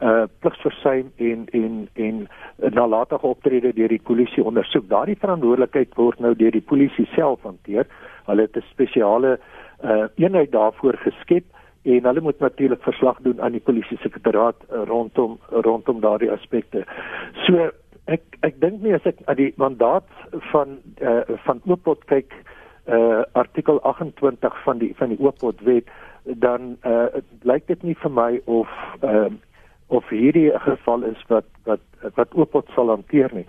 [0.01, 2.27] uh pligsversuim en en en
[2.73, 4.89] nalatige optrede deur die polisie ondersoek.
[4.89, 7.87] Daardie verantwoordelikheid word nou deur die polisie self hanteer.
[8.25, 9.39] Hulle het 'n spesiale
[9.83, 11.45] uh eenheid daarvoor geskep
[11.83, 16.83] en hulle moet natuurlik verslag doen aan die polisie sekretariaat uh, rondom rondom daardie aspekte.
[17.45, 17.69] So
[18.05, 20.07] ek ek dink nie as ek na die mandaat
[20.51, 22.33] van uh, van Oopot kyk
[22.87, 25.89] uh artikel 28 van die van die Oopot wet
[26.23, 28.71] dan uh lyk dit nie vir my of
[29.03, 29.27] uh
[29.87, 31.79] of hierdie 'n geval is wat wat
[32.15, 33.45] wat Oopot sal hanteer nie.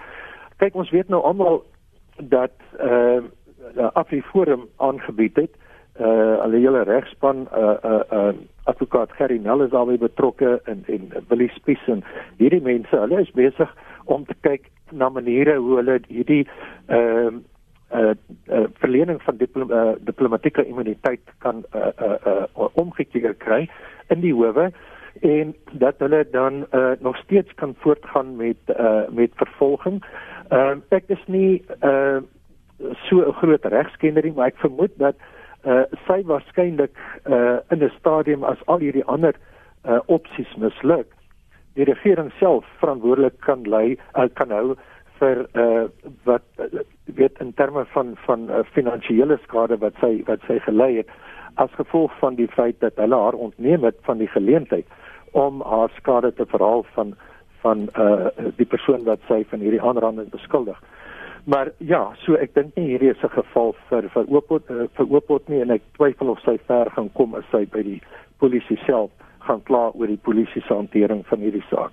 [0.57, 1.65] Kyk ons weet nou almal
[2.17, 3.23] dat uh
[3.93, 5.55] Afriforum aangebied het
[6.01, 8.33] uh al hele regspan uh uh, uh
[8.65, 12.05] advokaat Gerry Nel is albei betrokke en en Willie Spies en
[12.37, 13.75] hierdie mense hulle is besig
[14.05, 16.47] om te kyk na maniere hoe hulle hierdie
[16.87, 17.41] ehm
[17.93, 18.15] uh, uh,
[18.53, 23.69] uh verlening van diplom, uh, diplomatieke immuniteit kan uh, uh, uh omgekeer kry
[24.09, 24.71] in die howe
[25.21, 30.05] en dat hulle dan uh nog steeds kan voortgaan met uh met vervolging.
[30.49, 32.21] Ehm uh, ek is nie uh
[33.09, 35.17] so 'n groot regskennering maar ek vermoed dat
[35.65, 39.35] uh sy waarskynlik uh in 'n stadium as al hierdie ander
[39.85, 41.07] uh opsies misluk
[41.79, 44.77] die regering self verantwoordelik kan lei uh, kan hou
[45.21, 45.87] vir uh
[46.25, 46.83] wat uh,
[47.19, 51.11] weet in terme van van uh, finansiële skade wat sy wat sy gelei het
[51.63, 54.87] as gevolg van die feit dat hulle haar ontneem het van die geleentheid
[55.33, 57.15] om haar skade te verhaal van
[57.61, 60.79] van uh die persoon wat sy van hierdie aanranding beskuldig.
[61.45, 65.07] Maar ja, so ek dink nie hierdie is 'n geval vir vir Oopot uh, vir
[65.11, 68.03] Oopot nie en ek twyfel of sy ver gaan kom as sy by die
[68.39, 71.93] polisie self gaan kla oor die polisie se hantering van hierdie saak.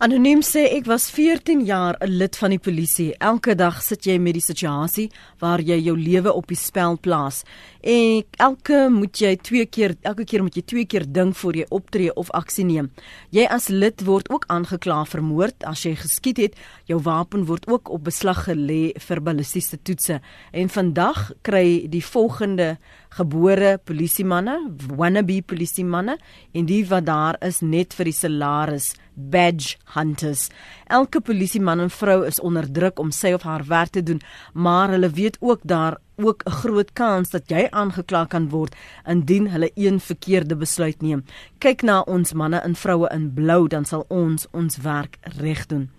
[0.00, 3.12] Anoniem sê ek was 14 jaar 'n lid van die polisie.
[3.20, 7.44] Elke dag sit jy met die situasie waar jy jou lewe op die spel plaas.
[7.82, 11.66] En elke moet jy twee keer elke keer moet jy twee keer dink voor jy
[11.68, 12.90] optree of aksie neem.
[13.30, 16.54] Jy as lid word ook aangekla vir moord as jy geskiet het.
[16.86, 20.20] Jou wapen word ook op beslag gelê vir ballistiese toetse.
[20.52, 22.78] En vandag kry die volgende
[23.10, 24.56] gebore polisiemanne,
[24.96, 26.16] wannabe polisiemanne
[26.54, 30.48] en die wat daar is net vir die salaris badge hunters.
[30.86, 34.22] Elke polisieman en vrou is onder druk om sy of haar werk te doen,
[34.54, 38.74] maar hulle weet ook daar ook 'n groot kans dat jy aangekla kan word
[39.06, 41.24] indien hulle een verkeerde besluit neem.
[41.58, 45.90] Kyk na ons manne en vroue in blou, dan sal ons ons werk reg doen.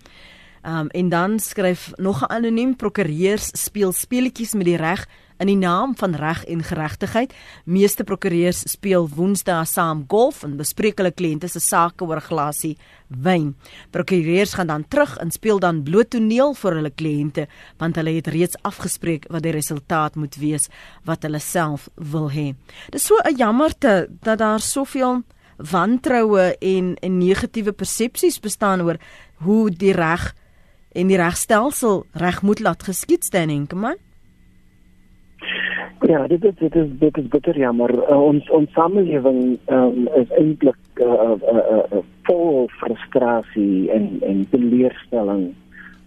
[0.64, 5.06] Um en dan skryf nog 'n anoniem prokureurs speel speletjies met die reg
[5.42, 7.32] in die naam van reg en geregtigheid.
[7.64, 12.76] Meeste prokureurs speel Woensdae saam golf en bespreek hulle kliënte se sake oor 'n glasie
[13.08, 13.54] wyn.
[13.90, 17.46] Prokureurs gaan dan terug en speel dan bloot toneel vir hulle kliënte
[17.78, 20.68] want hulle het reeds afgespreek wat die resultaat moet wees
[21.04, 22.54] wat hulle self wil hê.
[22.90, 25.22] Dit is so 'n jammerte dat daar soveel
[25.56, 28.96] wantroue en 'n negatiewe persepsies bestaan oor
[29.34, 30.34] hoe die reg
[30.92, 33.96] en die regstelsel reg moet laat geskied staan enke man.
[36.02, 37.90] Ja, dit is dit is dit is bitter jammer.
[38.10, 44.42] Uh, ons ons samelewing um, is eintlik uh, uh, uh, uh, vol frustrasie en en
[44.50, 45.52] teleurstelling.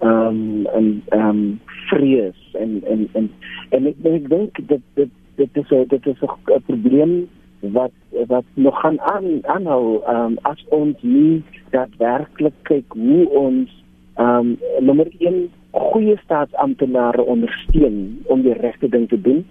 [0.04, 1.40] Ehm um, en ehm um,
[1.88, 3.32] vrees en en en
[3.70, 7.16] en ek ek dink dit dit dit is 'n dit is 'n probleem
[7.60, 7.96] wat
[8.28, 13.84] wat nog gaan aan aanhou um, as ons nie daadwerklik kyk hoe ons
[14.16, 19.46] ehm um, nommer 1 goeie staatsamptenare ondersteun om die regte ding te doen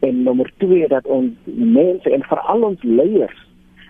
[0.00, 3.44] en nommer 2 dat ons mense en veral ons leiers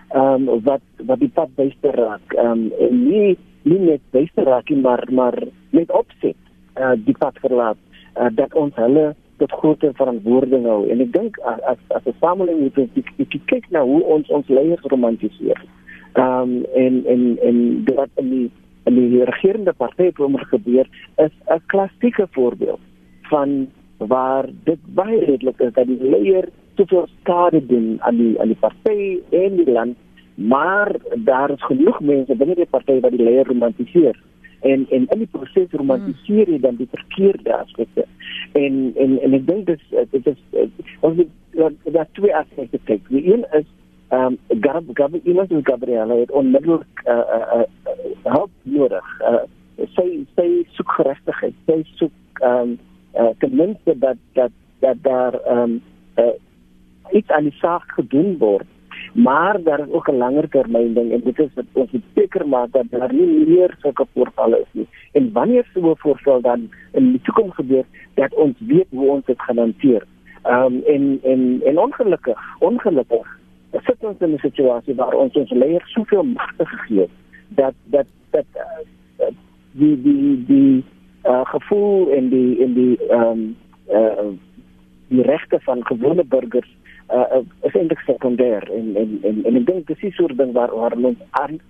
[0.09, 4.43] ehm um, wat wat die pad byste raak ehm um, en nie nie net byste
[4.43, 5.37] raak nie maar maar
[5.69, 6.37] met opset
[6.79, 7.77] uh, die pad verlaat
[8.17, 10.81] uh, dat ons hulle tot groter verantwoording hou.
[10.91, 14.47] En ek dink as as 'n samelewing moet ek, ek kyk na hoe ons ons
[14.47, 15.59] leiers romantiseer.
[16.13, 18.49] Ehm um, en en en dat in die
[18.89, 22.79] in die regerende party wat gebeur is 'n klassieke voorbeeld
[23.31, 23.67] van
[24.07, 28.59] waar dit baie redelik is dat die leier soveel skade doen aan die aan die
[28.59, 29.97] party en die land
[30.39, 34.15] maar daar is genoeg mense binne die party wat die leier romantiseer.
[34.59, 38.05] En en in die proses romantiseer jy dan die verkeerde aspekte.
[38.51, 39.83] En en en ek dink dis
[40.15, 40.39] dit is
[40.99, 43.03] ons moet daar twee aspekte kyk.
[43.09, 43.67] Die een is
[44.09, 49.09] ehm um, Gab Gab iemand is Gabriela het onmiddellik uh, uh, uh, hulp nodig.
[49.21, 49.43] Uh,
[49.95, 52.77] sy sy soek geregtigheid sy soek ehm um,
[53.15, 55.81] uh, ten minste dat dat dat daar ehm um,
[56.15, 56.35] uh,
[57.11, 58.65] iets aan die saak gedoen word.
[59.13, 62.71] Maar daar is ook 'n langer termyn ding en dit is dat ons seker maak
[62.71, 64.87] dat daar nie meer sulke voorvalle is nie.
[65.11, 69.25] En wanneer so 'n voorval dan in die toekoms gebeur dat ons weet hoe ons
[69.25, 70.03] dit gaan hanteer
[70.43, 73.39] ehm um, en en en ongelukkig ongelukkig
[73.71, 77.09] sit ons in 'n situasie waar ons ons leiers soveel magte gegee het
[77.47, 79.27] dat dat dat uh,
[79.71, 80.83] die die die
[81.25, 83.57] uh, gevoel en die in die ehm um,
[83.91, 84.29] uh,
[85.09, 86.69] die regte van gewone burgers
[87.13, 90.75] uh, is eintlik sekondêr en en en en ek dink dis so 'n ding waar
[90.75, 91.17] waar ons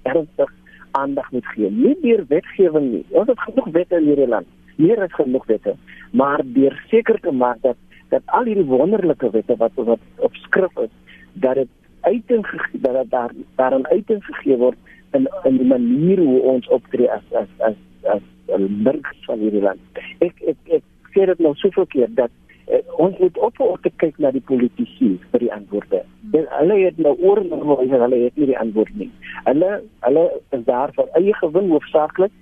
[0.03, 0.51] ernstig
[0.91, 1.69] aandag moet gee.
[1.71, 3.05] Nie deur wetgewing nie.
[3.09, 4.47] Ons het genoeg wette in hierdie land.
[4.75, 5.75] Meer as genoeg wette,
[6.12, 7.77] maar deur seker te maak dat
[8.09, 10.93] dat al hierdie wonderlike wette wat wat op skrif is,
[11.33, 11.67] dat dit
[12.01, 14.77] uiting dat dit daar daarin uiting gegee word
[15.12, 18.21] in in die manier hoe ons optree as as as as,
[18.57, 19.99] burgers van hierdie land.
[20.25, 20.83] Ek ek ek
[21.13, 22.31] sê dit nou soveel keer dat
[22.69, 26.03] uh, ons moet ophou om te kyk na die politici vir die antwoorde.
[26.33, 29.09] En hulle het nou oor en oor gesê hulle het nie die antwoord nie.
[29.45, 29.71] Hulle
[30.05, 30.25] hulle
[30.57, 32.35] is daar vir eie gewin hoofsaaklik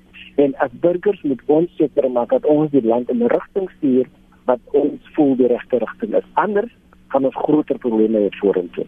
[0.43, 4.07] en as burgers moet ons seker maak dat ons die land in 'n rigting stuur
[4.45, 6.27] wat ons voel die regte rigting is.
[6.33, 6.71] Anders
[7.11, 8.85] gaan ons groter probleme hê vorentoe.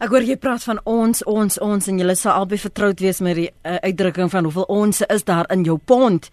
[0.00, 3.38] Ek hoor jy praat van ons, ons, ons en julle sal albei vertroud wees met
[3.38, 6.28] die uh, uitdrukking van hoeveel ons is daar in jou pond.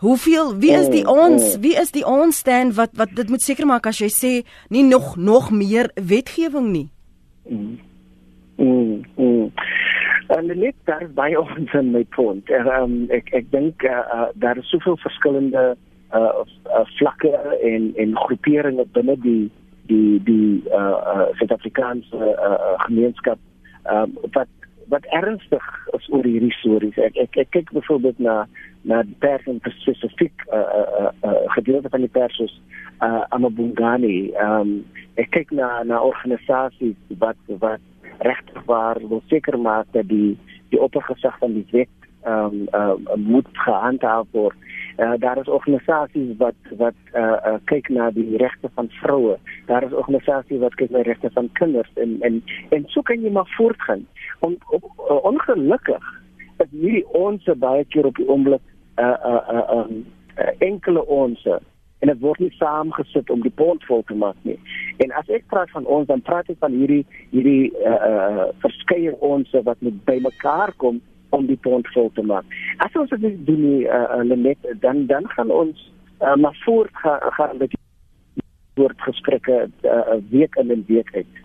[0.00, 1.56] Hoeveel wie is die mm, ons?
[1.56, 1.60] Mm.
[1.60, 4.32] Wie is die ons staan wat wat dit moet seker maak as jy sê
[4.72, 6.88] nie nog nog meer wetgewing nie.
[7.44, 7.76] Mm.
[8.56, 9.04] Mm.
[9.16, 9.52] mm.
[10.32, 12.48] En net daar by ons in my punt.
[12.48, 15.74] Um, ek ek dink uh, uh, daar is soveel verskillende
[16.16, 19.50] uh, uh, vlakke en en groeperinge binne die
[19.90, 23.38] die die uh, uh, Suid-Afrikaanse uh, uh, gemeenskap
[23.90, 24.48] um, wat
[24.90, 26.96] wat ernstig is oor hierdie stories.
[26.98, 28.36] Ek ek, ek kyk byvoorbeeld na
[28.88, 32.56] na die pers en spesifiek uh, uh, uh, gedeelte van die pers soos
[33.04, 34.32] uh, Amabungani.
[34.42, 34.80] Um,
[35.20, 37.84] ek kyk na na organisasies wat wat
[38.26, 40.34] regtig waar wil seker maak dat die
[40.74, 44.56] die oppergesag van die wet um, uh, moet gehandhaaf word.
[45.00, 49.38] Uh, daar is organisasies wat wat uh, uh, kyk na die regte van vroue.
[49.66, 53.22] Daar is organisasies wat kyk na die regte van kinders en en en so kan
[53.24, 54.04] jy maar voortgaan.
[54.44, 56.04] On, op, uh, ongelukkig
[56.58, 58.60] is hierdie ons baie keer op oomblik
[58.96, 60.04] 'n uh, uh, uh, um,
[60.36, 61.46] uh, enkele ons
[61.98, 64.58] en dit word nie saamgesit om die pond vol te maak nie.
[64.96, 69.48] En as ek praat van ons dan praat ek van hierdie uh, uh, verskeie ons
[69.64, 71.00] wat met bymekaar kom
[71.30, 72.44] om die pond vol te maak.
[72.84, 76.94] As ons dit doen nie uh, uh, net dan dan gaan ons uh, maar voort
[77.02, 77.76] gaan gaan met
[78.74, 81.40] woord gesprekke uh, week in en week uit.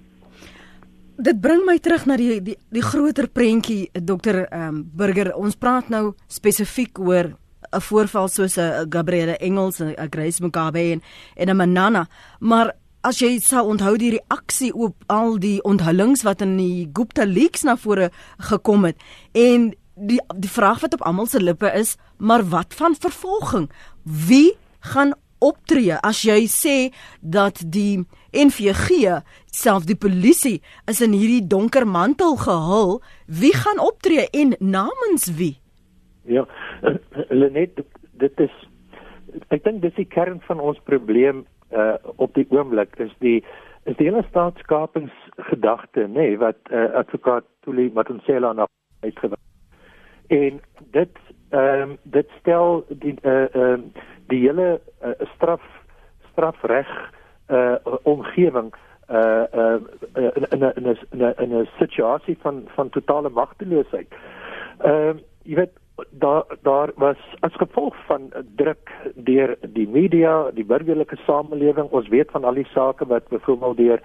[1.15, 5.33] Dit bring my terug na die die, die groter prentjie ehm um, Burger.
[5.35, 7.35] Ons praat nou spesifiek oor
[7.75, 11.01] 'n voorval soos 'n Gabrielle Engels, 'n Grace Mugabe en
[11.35, 12.07] en 'n Manana,
[12.39, 17.25] maar as jy sou onthou die reaksie op al die onthullings wat in die Gupta
[17.29, 18.09] leaks na vore
[18.49, 19.01] gekom het
[19.37, 23.69] en die die vraag wat op almal se lippe is, maar wat van vervolging?
[24.03, 24.57] Wie
[24.91, 26.75] gaan optree as jy sê
[27.21, 29.21] dat die NVG
[29.53, 35.55] self die polisie is in hierdie donker mantel gehul, wie gaan optree en namens wie?
[36.25, 36.47] Ja,
[37.29, 37.85] Lenet,
[38.19, 38.55] dit is
[39.51, 43.43] ek dink dis die kern van ons probleem uh op die oomblik is die
[43.85, 48.67] is die hele staatskapingsgedagte, nê, nee, wat uh, advokaat Tuli Matonsela na
[49.05, 49.41] uitgewys.
[50.27, 51.17] En dit
[51.49, 55.61] ehm um, dit stel die uh ehm uh, die hele uh, straf
[56.31, 56.89] strafreg
[57.49, 58.73] uh omgewing
[59.09, 59.79] uh uh
[60.35, 64.13] in in 'n in 'n in 'n situasie van van totale magteloosheid.
[64.77, 65.77] Ehm uh, jy weet
[66.09, 72.31] daar daar was as gevolg van druk deur die media, die burgerlike samelewing, ons weet
[72.31, 74.01] van al die sake wat byvoorbeeld deur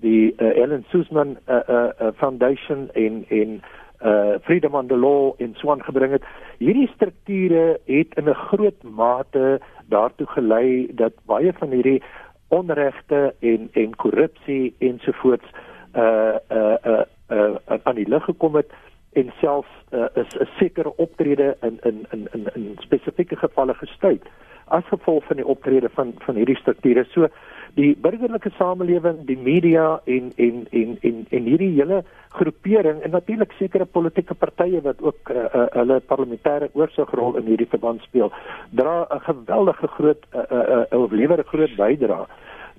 [0.00, 3.62] die uh, Ellen Suzman uh, uh, uh, Foundation en en
[4.04, 6.24] uh Freedom on the Law in Swan gebring het.
[6.58, 12.02] Hierdie strukture het in 'n groot mate daartoe gelei dat baie van hierdie
[12.48, 15.48] onregte en en korrupsie ensovoorts
[15.94, 18.72] uh uh uh, uh aan die lig gekom het
[19.14, 24.22] en selfs uh, is 'n sekere optrede in in in in in spesifieke gevalle gestuit
[24.66, 27.04] as gevolg van die optrede van van hierdie strukture.
[27.12, 27.28] So
[27.74, 33.52] die burgerlike samelewing, die media en en en en en hierdie hele groepering en natuurlik
[33.58, 38.32] sekere politieke partye wat ook uh, uh, hulle parlementêre oorsigrol in hierdie verband speel,
[38.70, 42.26] dra 'n geweldige groot uh, uh, uh, lewer 'n groot bydrae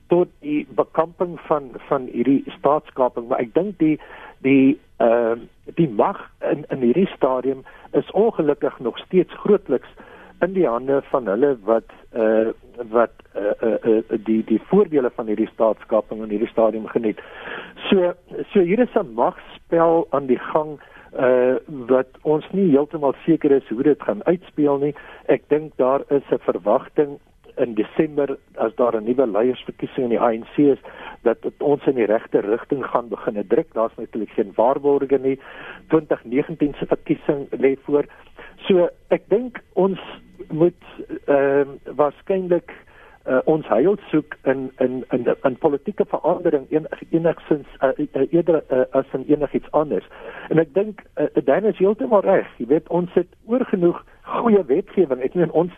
[0.08, 4.00] tot die bekamping van van hierdie staatskaping, maar ek dink die
[4.42, 6.20] die ehm uh, die mag
[6.52, 9.90] in in hierdie stadium is ongelukkig nog steeds grootliks
[10.40, 12.52] in die hande van hulle wat uh
[12.92, 17.22] wat uh, uh, uh die die voordele van hierdie staatskaping in hierdie stadium geniet.
[17.90, 18.14] So
[18.52, 20.80] so hier is 'n magspel aan die gang
[21.20, 24.96] uh wat ons nie heeltemal seker is hoe dit gaan uitspeel nie.
[25.26, 27.20] Ek dink daar is 'n verwagting
[27.58, 30.80] in Desember as daar 'n nuwe leiersverkiesing in die ANC is
[31.22, 33.74] dat ons in die regte rigting gaan begin druk.
[33.74, 35.40] Daar's natuurlik geen waarborge nie.
[35.88, 38.06] 2019 se verkiesing lê voor.
[38.68, 40.00] So ek dink ons
[40.50, 40.84] moet
[41.26, 42.72] ehm uh, waarskynlik
[43.26, 48.64] uh, ons heil soek in in in in politieke verandering en enigstens uh, uh, eerder
[48.70, 50.08] uh, as in enigiets anders.
[50.50, 52.50] En ek dink uh, Dan is heeltemal reg.
[52.58, 55.22] Jy weet ons het oorgenoeg goeie wetgewing.
[55.24, 55.74] Ek meen ons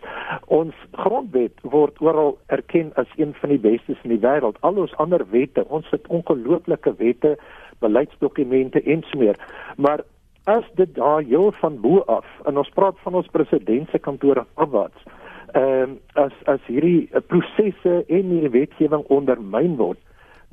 [0.46, 4.60] ons grondwet word oral erken as een van die bestes in die wêreld.
[4.60, 7.36] Al ons ander wette, ons het ongelooflike wette,
[7.84, 9.38] beleidsdokumente en so meer.
[9.76, 10.02] Maar
[10.48, 14.46] as dit daar heel van bo af en ons praat van ons president se kantoor
[14.54, 15.08] afwaarts
[15.52, 20.00] ehm um, as as hierdie uh, prosesse en hierdie wetgewing ondermyn word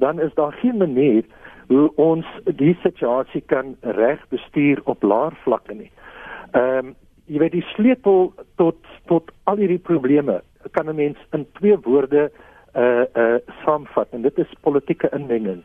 [0.03, 1.23] dan is daar geen manier
[1.67, 2.27] hoe ons
[2.59, 5.91] die situasie kan reg bestuur op laer vlakke nie.
[6.51, 6.95] Ehm um,
[7.25, 8.77] jy weet die sleutel tot
[9.09, 12.31] tot al hierdie probleme kan 'n mens in twee woorde
[12.75, 15.63] uh uh saamvat en dit is politieke inmenging.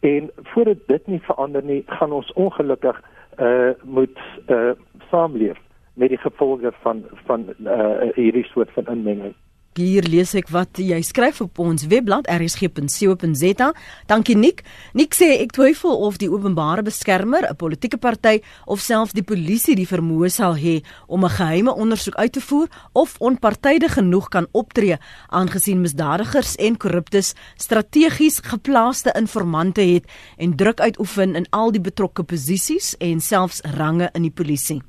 [0.00, 3.02] En voordat dit nie verander nie, gaan ons ongelukkig
[3.38, 4.70] uh moet uh
[5.10, 5.58] saamleef
[5.94, 9.34] met die gevolge van van uh hierdie soort van inmenging.
[9.76, 13.66] Hier lees ek wat jy skryf op ons webblad rsg.co.za.
[14.08, 14.62] Dankie Nik.
[14.96, 19.76] Nik sê ek twyfel of die openbare beskermer, 'n politieke party of selfs die polisie
[19.76, 24.46] die vermoë sal hê om 'n geheime ondersoek uit te voer of onpartydig genoeg kan
[24.52, 24.96] optree
[25.28, 30.04] aangesien misdadigers en korruptes strategies geplaaste informante het
[30.38, 34.80] en druk uitoefen in al die betrokke posisies en selfs range in die polisie.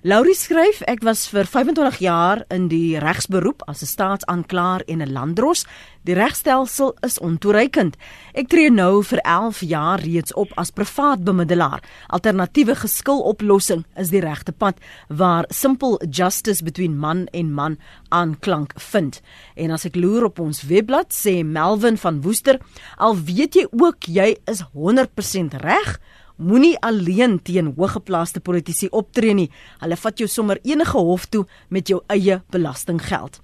[0.00, 5.12] Laurie skryf ek was vir 25 jaar in die regsberoep as 'n staatsaanklaer en 'n
[5.12, 5.66] landdros.
[6.04, 7.96] Die regstelsel is ontoereikend.
[8.32, 11.82] Ek tree nou vir 11 jaar reeds op as privaat bemiddelaar.
[12.08, 14.78] Alternatiewe geskiloplossing is die regte pad
[15.08, 17.78] waar simple justice between man en man
[18.08, 19.20] aanklank vind.
[19.54, 22.58] En as ek loer op ons webblad sê Melvin van Woester,
[22.96, 26.00] al weet jy ook jy is 100% reg,
[26.40, 29.50] Moenie alleen teen hoëgeplaaste politici optree nie.
[29.82, 33.40] Hulle vat jou sommer enige hof toe met jou eie belastinggeld.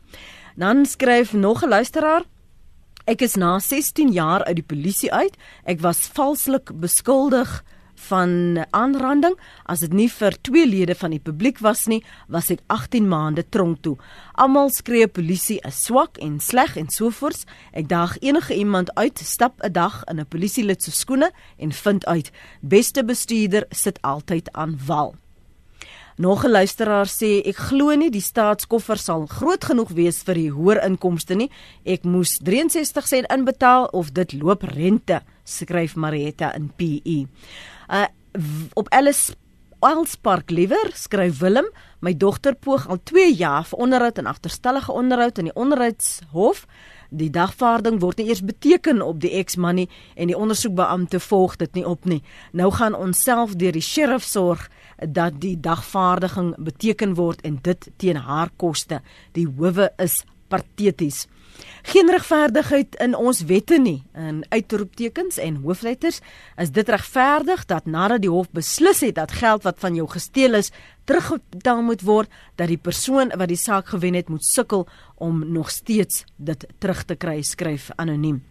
[0.56, 2.24] Dan skryf nog 'n luisteraar
[3.06, 5.36] Ek is na 16 jaar uit die polisie uit.
[5.62, 7.62] Ek was valslik beskuldig
[8.08, 9.34] van aanranding
[9.64, 13.44] as dit nie vir twee lede van die publiek was nie, was ek 18 maande
[13.48, 13.96] tronk toe.
[14.34, 17.46] Almal skree polisie is swak en sleg en sovoorts.
[17.72, 22.06] Ek daag enige iemand uit, stap 'n dag in 'n polisielid se skoene en vind
[22.06, 22.30] uit
[22.60, 25.14] beste bestuurder sit altyd aan wal.
[26.16, 30.50] Nog 'n luisteraar sê ek glo nie die staatskoffer sal groot genoeg wees vir die
[30.50, 31.50] hoër inkomste nie.
[31.84, 37.26] Ek moes 63 sent inbetaal of dit loop rente, skryf Marietta in PE.
[37.88, 38.06] Uh
[38.74, 39.30] op Ellis
[39.80, 41.66] Elspark liewer skryf Willem,
[42.00, 46.66] my dogter poog al 2 jaar vir onderhoud en agterstallige onderhoud in die onderhoudshof.
[47.10, 51.86] Die dagvaarding word nie eers beteken op die ex-mannie en die ondersoekbeampte volg dit nie
[51.86, 52.22] op nie.
[52.52, 54.66] Nou gaan ons self deur die sheriff sorg
[54.98, 59.00] dat die dagvaarding beteken word en dit teen haar koste.
[59.32, 61.26] Die howe is pateties.
[61.86, 64.00] Geen regverdigheid in ons wette nie.
[64.18, 66.18] In uitroeptekens en hoofletters
[66.60, 70.58] is dit regverdig dat nadat die hof beslis het dat geld wat van jou gesteel
[70.58, 70.72] is
[71.06, 74.88] terugbetaal moet word, dat die persoon wat die saak gewen het moet sukkel
[75.22, 78.42] om nog steeds dit terug te kry, skryf anoniem.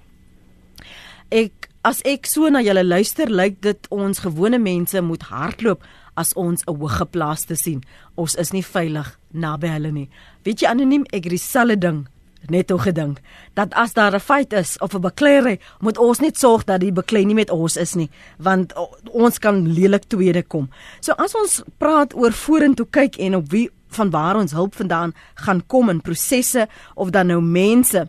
[1.29, 5.83] Ek as ek so na julle luister, lyk dit ons gewone mense moet hardloop
[6.15, 7.83] as ons 'n hoëgeplaaste sien.
[8.15, 10.09] Ons is nie veilig naby hulle nie.
[10.43, 12.07] Weet jy anoniem, ek dieselfde ding
[12.49, 13.21] net toe gedink
[13.53, 16.91] dat as daar 'n feit is of 'n bekleierery, moet ons net sorg dat die
[16.91, 18.73] beklei nie met ons is nie, want
[19.11, 20.69] ons kan lelik tweede kom.
[20.99, 25.13] So as ons praat oor vorentoe kyk en op wie van waar ons hulp vandaan
[25.35, 28.07] gaan kom in prosesse of dan nou mense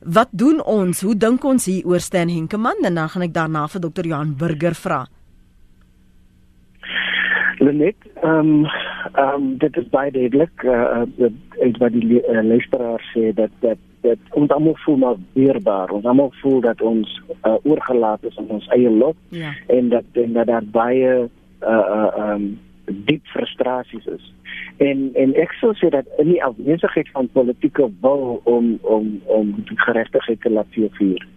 [0.00, 1.00] Wat doen ons?
[1.00, 2.84] Hoe dink ons hier oor Stan Henkemann?
[2.84, 4.06] En dan gaan ek daarna vir Dr.
[4.08, 5.06] Johan Burger vra.
[7.60, 8.64] Lenet, ehm um,
[9.12, 13.76] ehm um, dit is baie duidelik eh uh, wat die uh, luisteraar sê dat dat
[14.00, 15.90] dat ons almal voel maar weerbaar.
[15.90, 19.52] Ons almal voel dat ons uh, oorgelaat is aan ons eie lot ja.
[19.66, 22.58] en dat en dat daar baie eh uh, ehm um,
[23.04, 24.32] diep frustrasies is.
[24.76, 29.54] En en ek sou sê dat in die afwesigheid van politieke wil om om om
[29.74, 31.28] geregtigheid te laat vier.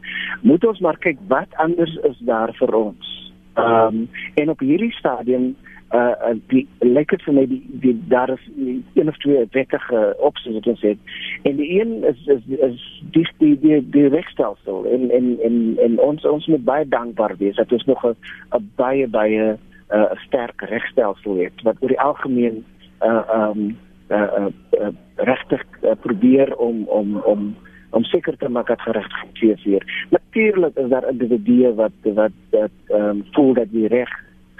[0.41, 3.11] Moet ons maar kyk wat anders is daar vir ons.
[3.53, 5.55] Ehm um, en op hierdie stadium
[5.93, 10.67] uh, die lekker vir my die, die daar is een of twee wettige opsies wat
[10.73, 11.13] ons het
[11.49, 12.85] en die een is is is
[13.15, 17.55] die die die, die regstelsel en en en en ons ons moet baie dankbaar wees
[17.61, 19.57] dat ons nog 'n baie baie
[19.93, 22.63] uh, sterk regstelsel het wat oor die algemeen
[23.01, 23.77] uh um
[24.09, 24.47] uh, uh,
[24.81, 27.55] uh regtig uh, probeer om om om
[27.93, 30.07] om seker te maak dat geregtigheid hier.
[30.09, 34.09] Natuurlik is daar individue wat wat dat ehm um, voel dat die reg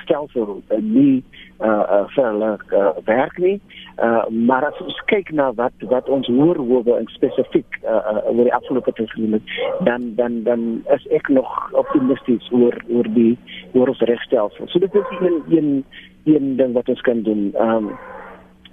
[0.04, 1.24] stelsel uh, nie
[1.60, 3.58] uh, uh, vir hulle uh, werk nie.
[3.97, 8.24] Uh, maar as ons kyk na wat wat ons hoor hoor in spesifiek uh, uh,
[8.32, 9.54] oor die afgelope tyd gedoen het,
[9.89, 11.51] dan dan dan is ek nog
[11.84, 13.38] optimisties oor oor die
[13.74, 14.68] oor ons regstelsel.
[14.68, 15.70] So dit is een een
[16.26, 17.51] een ding wat ons kan doen.
[17.60, 17.93] Um,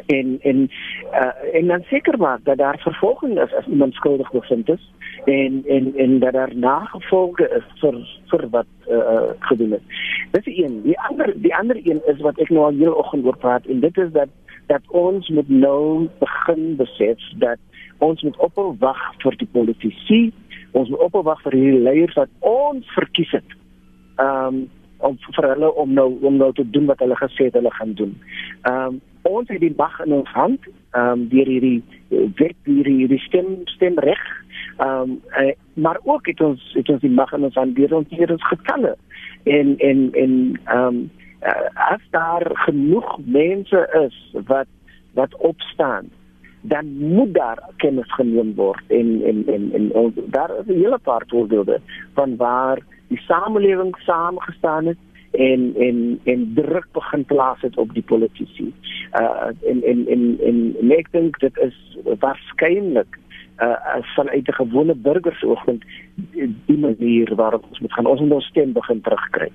[0.07, 0.71] en en
[1.13, 4.93] uh, en dan seker maak dat daar vervolging is as iemand skuldig bevind is
[5.25, 7.97] en en en dat daar nagevolge is vir
[8.31, 9.85] vir wat uh, gedoen is.
[10.31, 10.83] Dis een.
[10.83, 13.81] Die ander die ander een is wat ek nou al heel oggend oor praat en
[13.81, 14.29] dit is dat
[14.67, 17.59] dat ons moet nou begin besef dat
[17.99, 20.21] ons moet ophou wag vir die politici,
[20.73, 23.57] ons moet ophou wag vir die leiers wat ons verkies het.
[24.17, 24.69] Um
[25.01, 27.95] om vir hulle om nou om nou te doen wat hulle gesê het hulle gaan
[27.95, 28.17] doen.
[28.71, 30.65] Um ons het die mag in ons hand,
[30.97, 34.23] um deur hierdie wet hierdie, hierdie stem stemreg.
[34.81, 38.09] Um uh, maar ook het ons het ons die mag in ons hand deur ons
[38.09, 38.97] hier ons getalle
[39.45, 40.37] en en en
[40.77, 41.03] um
[41.43, 44.69] uh, as daar genoeg mense is wat
[45.15, 46.11] wat opstaan
[46.61, 50.99] dan moet daar kennis geneem word en en en en, en daar is 'n hele
[50.99, 51.81] paar voorbeelde
[52.15, 52.79] van waar
[53.11, 54.99] die samelewing saamgestaan het
[55.31, 58.73] en en en druk begin plaas het op die politici.
[59.21, 61.77] Uh en en en en, en ek dink dit is
[62.23, 63.19] waarskynlik
[63.63, 65.85] uh vanuit 'n gewone burgersoogpunt
[66.67, 69.51] die manier waarop ons moet gaan ons moet ons stem begin terugkry.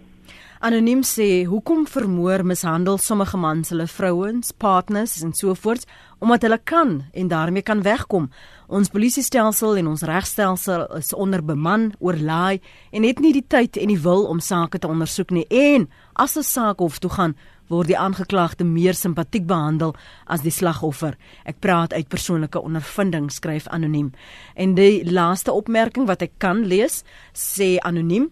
[0.60, 5.84] Anoniem sê, hoekom vermoor mishandel sommige mans hulle vrouens, partners en so voort
[6.20, 8.30] omdat hulle kan en daarmee kan wegkom.
[8.68, 12.60] Ons polisiestelsel en ons regstelsel is onderbeman, oorlaai
[12.92, 15.46] en het nie die tyd en die wil om sake te ondersoek nie.
[15.50, 17.36] En as 'n saak hof toe gaan,
[17.70, 19.96] word die aangeklagde meer simpatiek behandel
[20.28, 21.16] as die slagoffer.
[21.46, 24.14] Ek praat uit persoonlike ondervinding, skryf anoniem.
[24.56, 27.04] En die laaste opmerking wat ek kan lees,
[27.34, 28.32] sê anoniem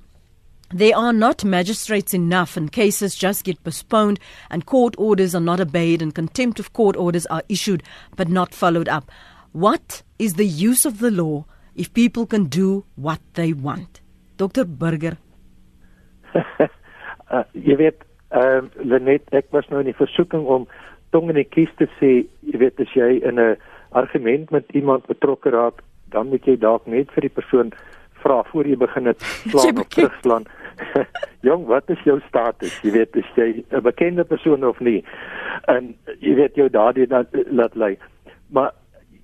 [0.76, 4.20] They are not magistrates enough and cases just get postponed
[4.50, 7.84] and court orders are not obeyed and contempt of court orders are issued
[8.16, 9.12] but not followed up.
[9.54, 11.46] What is the use of the law
[11.76, 14.02] if people can do what they want?
[14.38, 15.18] Dr Burger.
[17.32, 18.02] uh, jy weet,
[18.34, 20.66] ehm uh, Lenet, ek was nou in die versoeking om
[21.14, 23.56] tong in die kies te sê, jy weet as jy in 'n
[23.94, 27.70] argument met iemand betrokke raak, dan moet jy dalk net vir die persoon
[28.24, 30.46] vra voor jy begin dit slaan of terugslaan.
[31.48, 32.74] Jong, wat is jou status?
[32.82, 35.04] Jy weet, is jy 'n bekende persoon of nie?
[35.70, 37.98] En jy weet jou daardie laat, laat lê.
[38.50, 38.74] Maar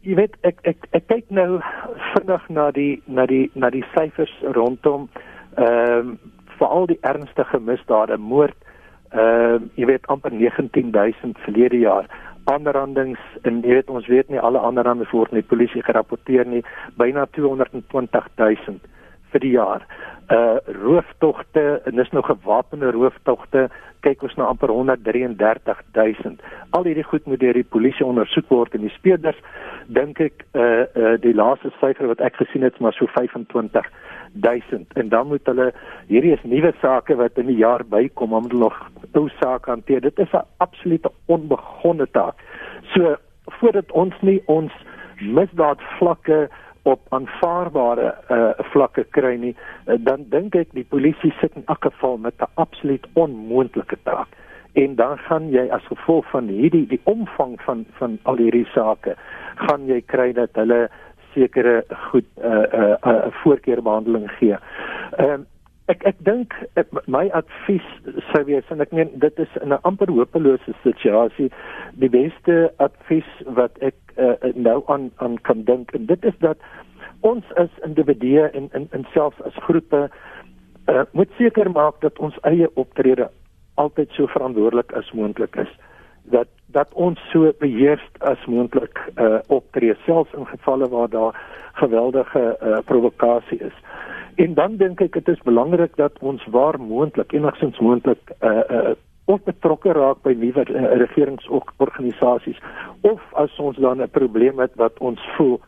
[0.04, 1.60] jy weet ek ek ek kyk nou
[2.14, 5.10] vinnig na die na die na die syfers rondom
[5.58, 6.20] ehm um,
[6.60, 8.56] veral die ernstige misdade, moord
[9.12, 12.08] ehm um, jy weet amper 19000 verlede jaar.
[12.50, 16.64] Aanrandings en jy weet ons weet nie alle aanrandings word nie polisie gerapporteer nie
[16.98, 18.80] byna 220000
[19.34, 19.86] vir die jaar.
[20.30, 23.70] Uh rooftogte en dis nou gewapende rooftogte
[24.06, 26.44] kyk ons na amper 133000
[26.78, 29.40] al hierdie goed moet deur die polisie ondersoek word en die speurders
[29.88, 35.10] dink ek uh uh die laaste syfer wat ek gesien het maar so 25000 en
[35.10, 35.72] dan moet hulle
[36.08, 38.78] hierdie is nuwe sake wat in die jaar bykom om hulle nog
[39.20, 40.02] ou sake hanteer.
[40.02, 42.36] Dit is 'n absolute onbegonne taak.
[42.94, 43.16] So
[43.60, 44.72] voordat ons nie ons
[45.20, 46.50] misdaad vlakke
[46.90, 49.54] op aanvaarbare uh, vlakke kry nie,
[49.86, 54.28] uh, dan dink ek die polisie sit in elk geval met 'n absoluut onmoontlike taak.
[54.74, 59.16] En dan gaan jy as gevolg van hierdie die omvang van van al hierdie sake,
[59.56, 60.90] gaan jy kry dat hulle
[61.34, 64.58] sekere goed 'n uh, 'n uh, uh, voorkeurbehandeling gee.
[65.18, 65.46] Ehm uh,
[65.90, 66.54] ek ek dink
[67.10, 67.86] my advies
[68.30, 71.50] sou wees en ek meen dit is 'n amper hopelose situasie
[72.04, 73.30] die beste advies
[73.60, 76.58] wat ek uh, nou aan aan kan dink en dit is dat
[77.20, 80.10] ons as individue en in in selfs as groepe
[80.90, 83.30] uh, moet seker maak dat ons eie optrede
[83.74, 85.72] altyd so verantwoordelik as moontlik is
[86.30, 91.40] dat dat ons so beheerst as moontlik uh, optree selfs in gevalle waar daar
[91.74, 93.74] geweldige uh, provokasie is.
[94.36, 98.96] En dan dink ek dit is belangrik dat ons waar moontlik enigstens moontlik uh uh
[99.30, 102.58] of betrokke raak by nuwe uh, regeringsorganisasies
[103.08, 105.60] of as ons dan 'n probleem het wat ons voel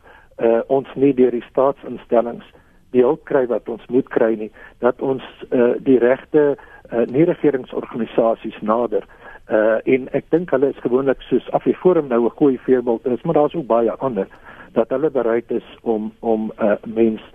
[0.41, 2.45] uh ons nie deur die staatsinstellings
[2.91, 6.57] die hulp kry wat ons moet kry nie dat ons uh die regte
[6.91, 9.05] uh nie regeringsorganisasies nader
[9.49, 13.33] uh en ek dink hulle is gewoonlik soos Afriforum nou 'n goeie voorbeeld is maar
[13.33, 14.27] daar's ook baie ander
[14.73, 17.29] dat hulle bereid is om om uh mense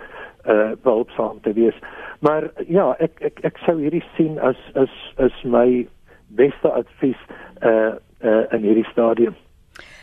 [0.47, 1.74] uh behulpsaam te wees.
[2.20, 5.87] Maar ja, ek ek ek sou hierdie sien as as as my
[6.29, 7.18] beste advies
[7.62, 9.35] uh uh in hierdie stadium.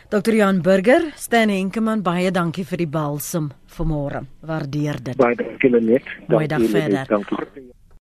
[0.10, 0.34] Dr.
[0.34, 4.22] Jan Burger, Stan Henkemann, baie dankie vir die balsem vanmôre.
[4.46, 5.18] Waardeer dit.
[5.18, 6.06] Baie dankie net.
[6.28, 7.08] Dankie.
[7.10, 7.72] Dankie.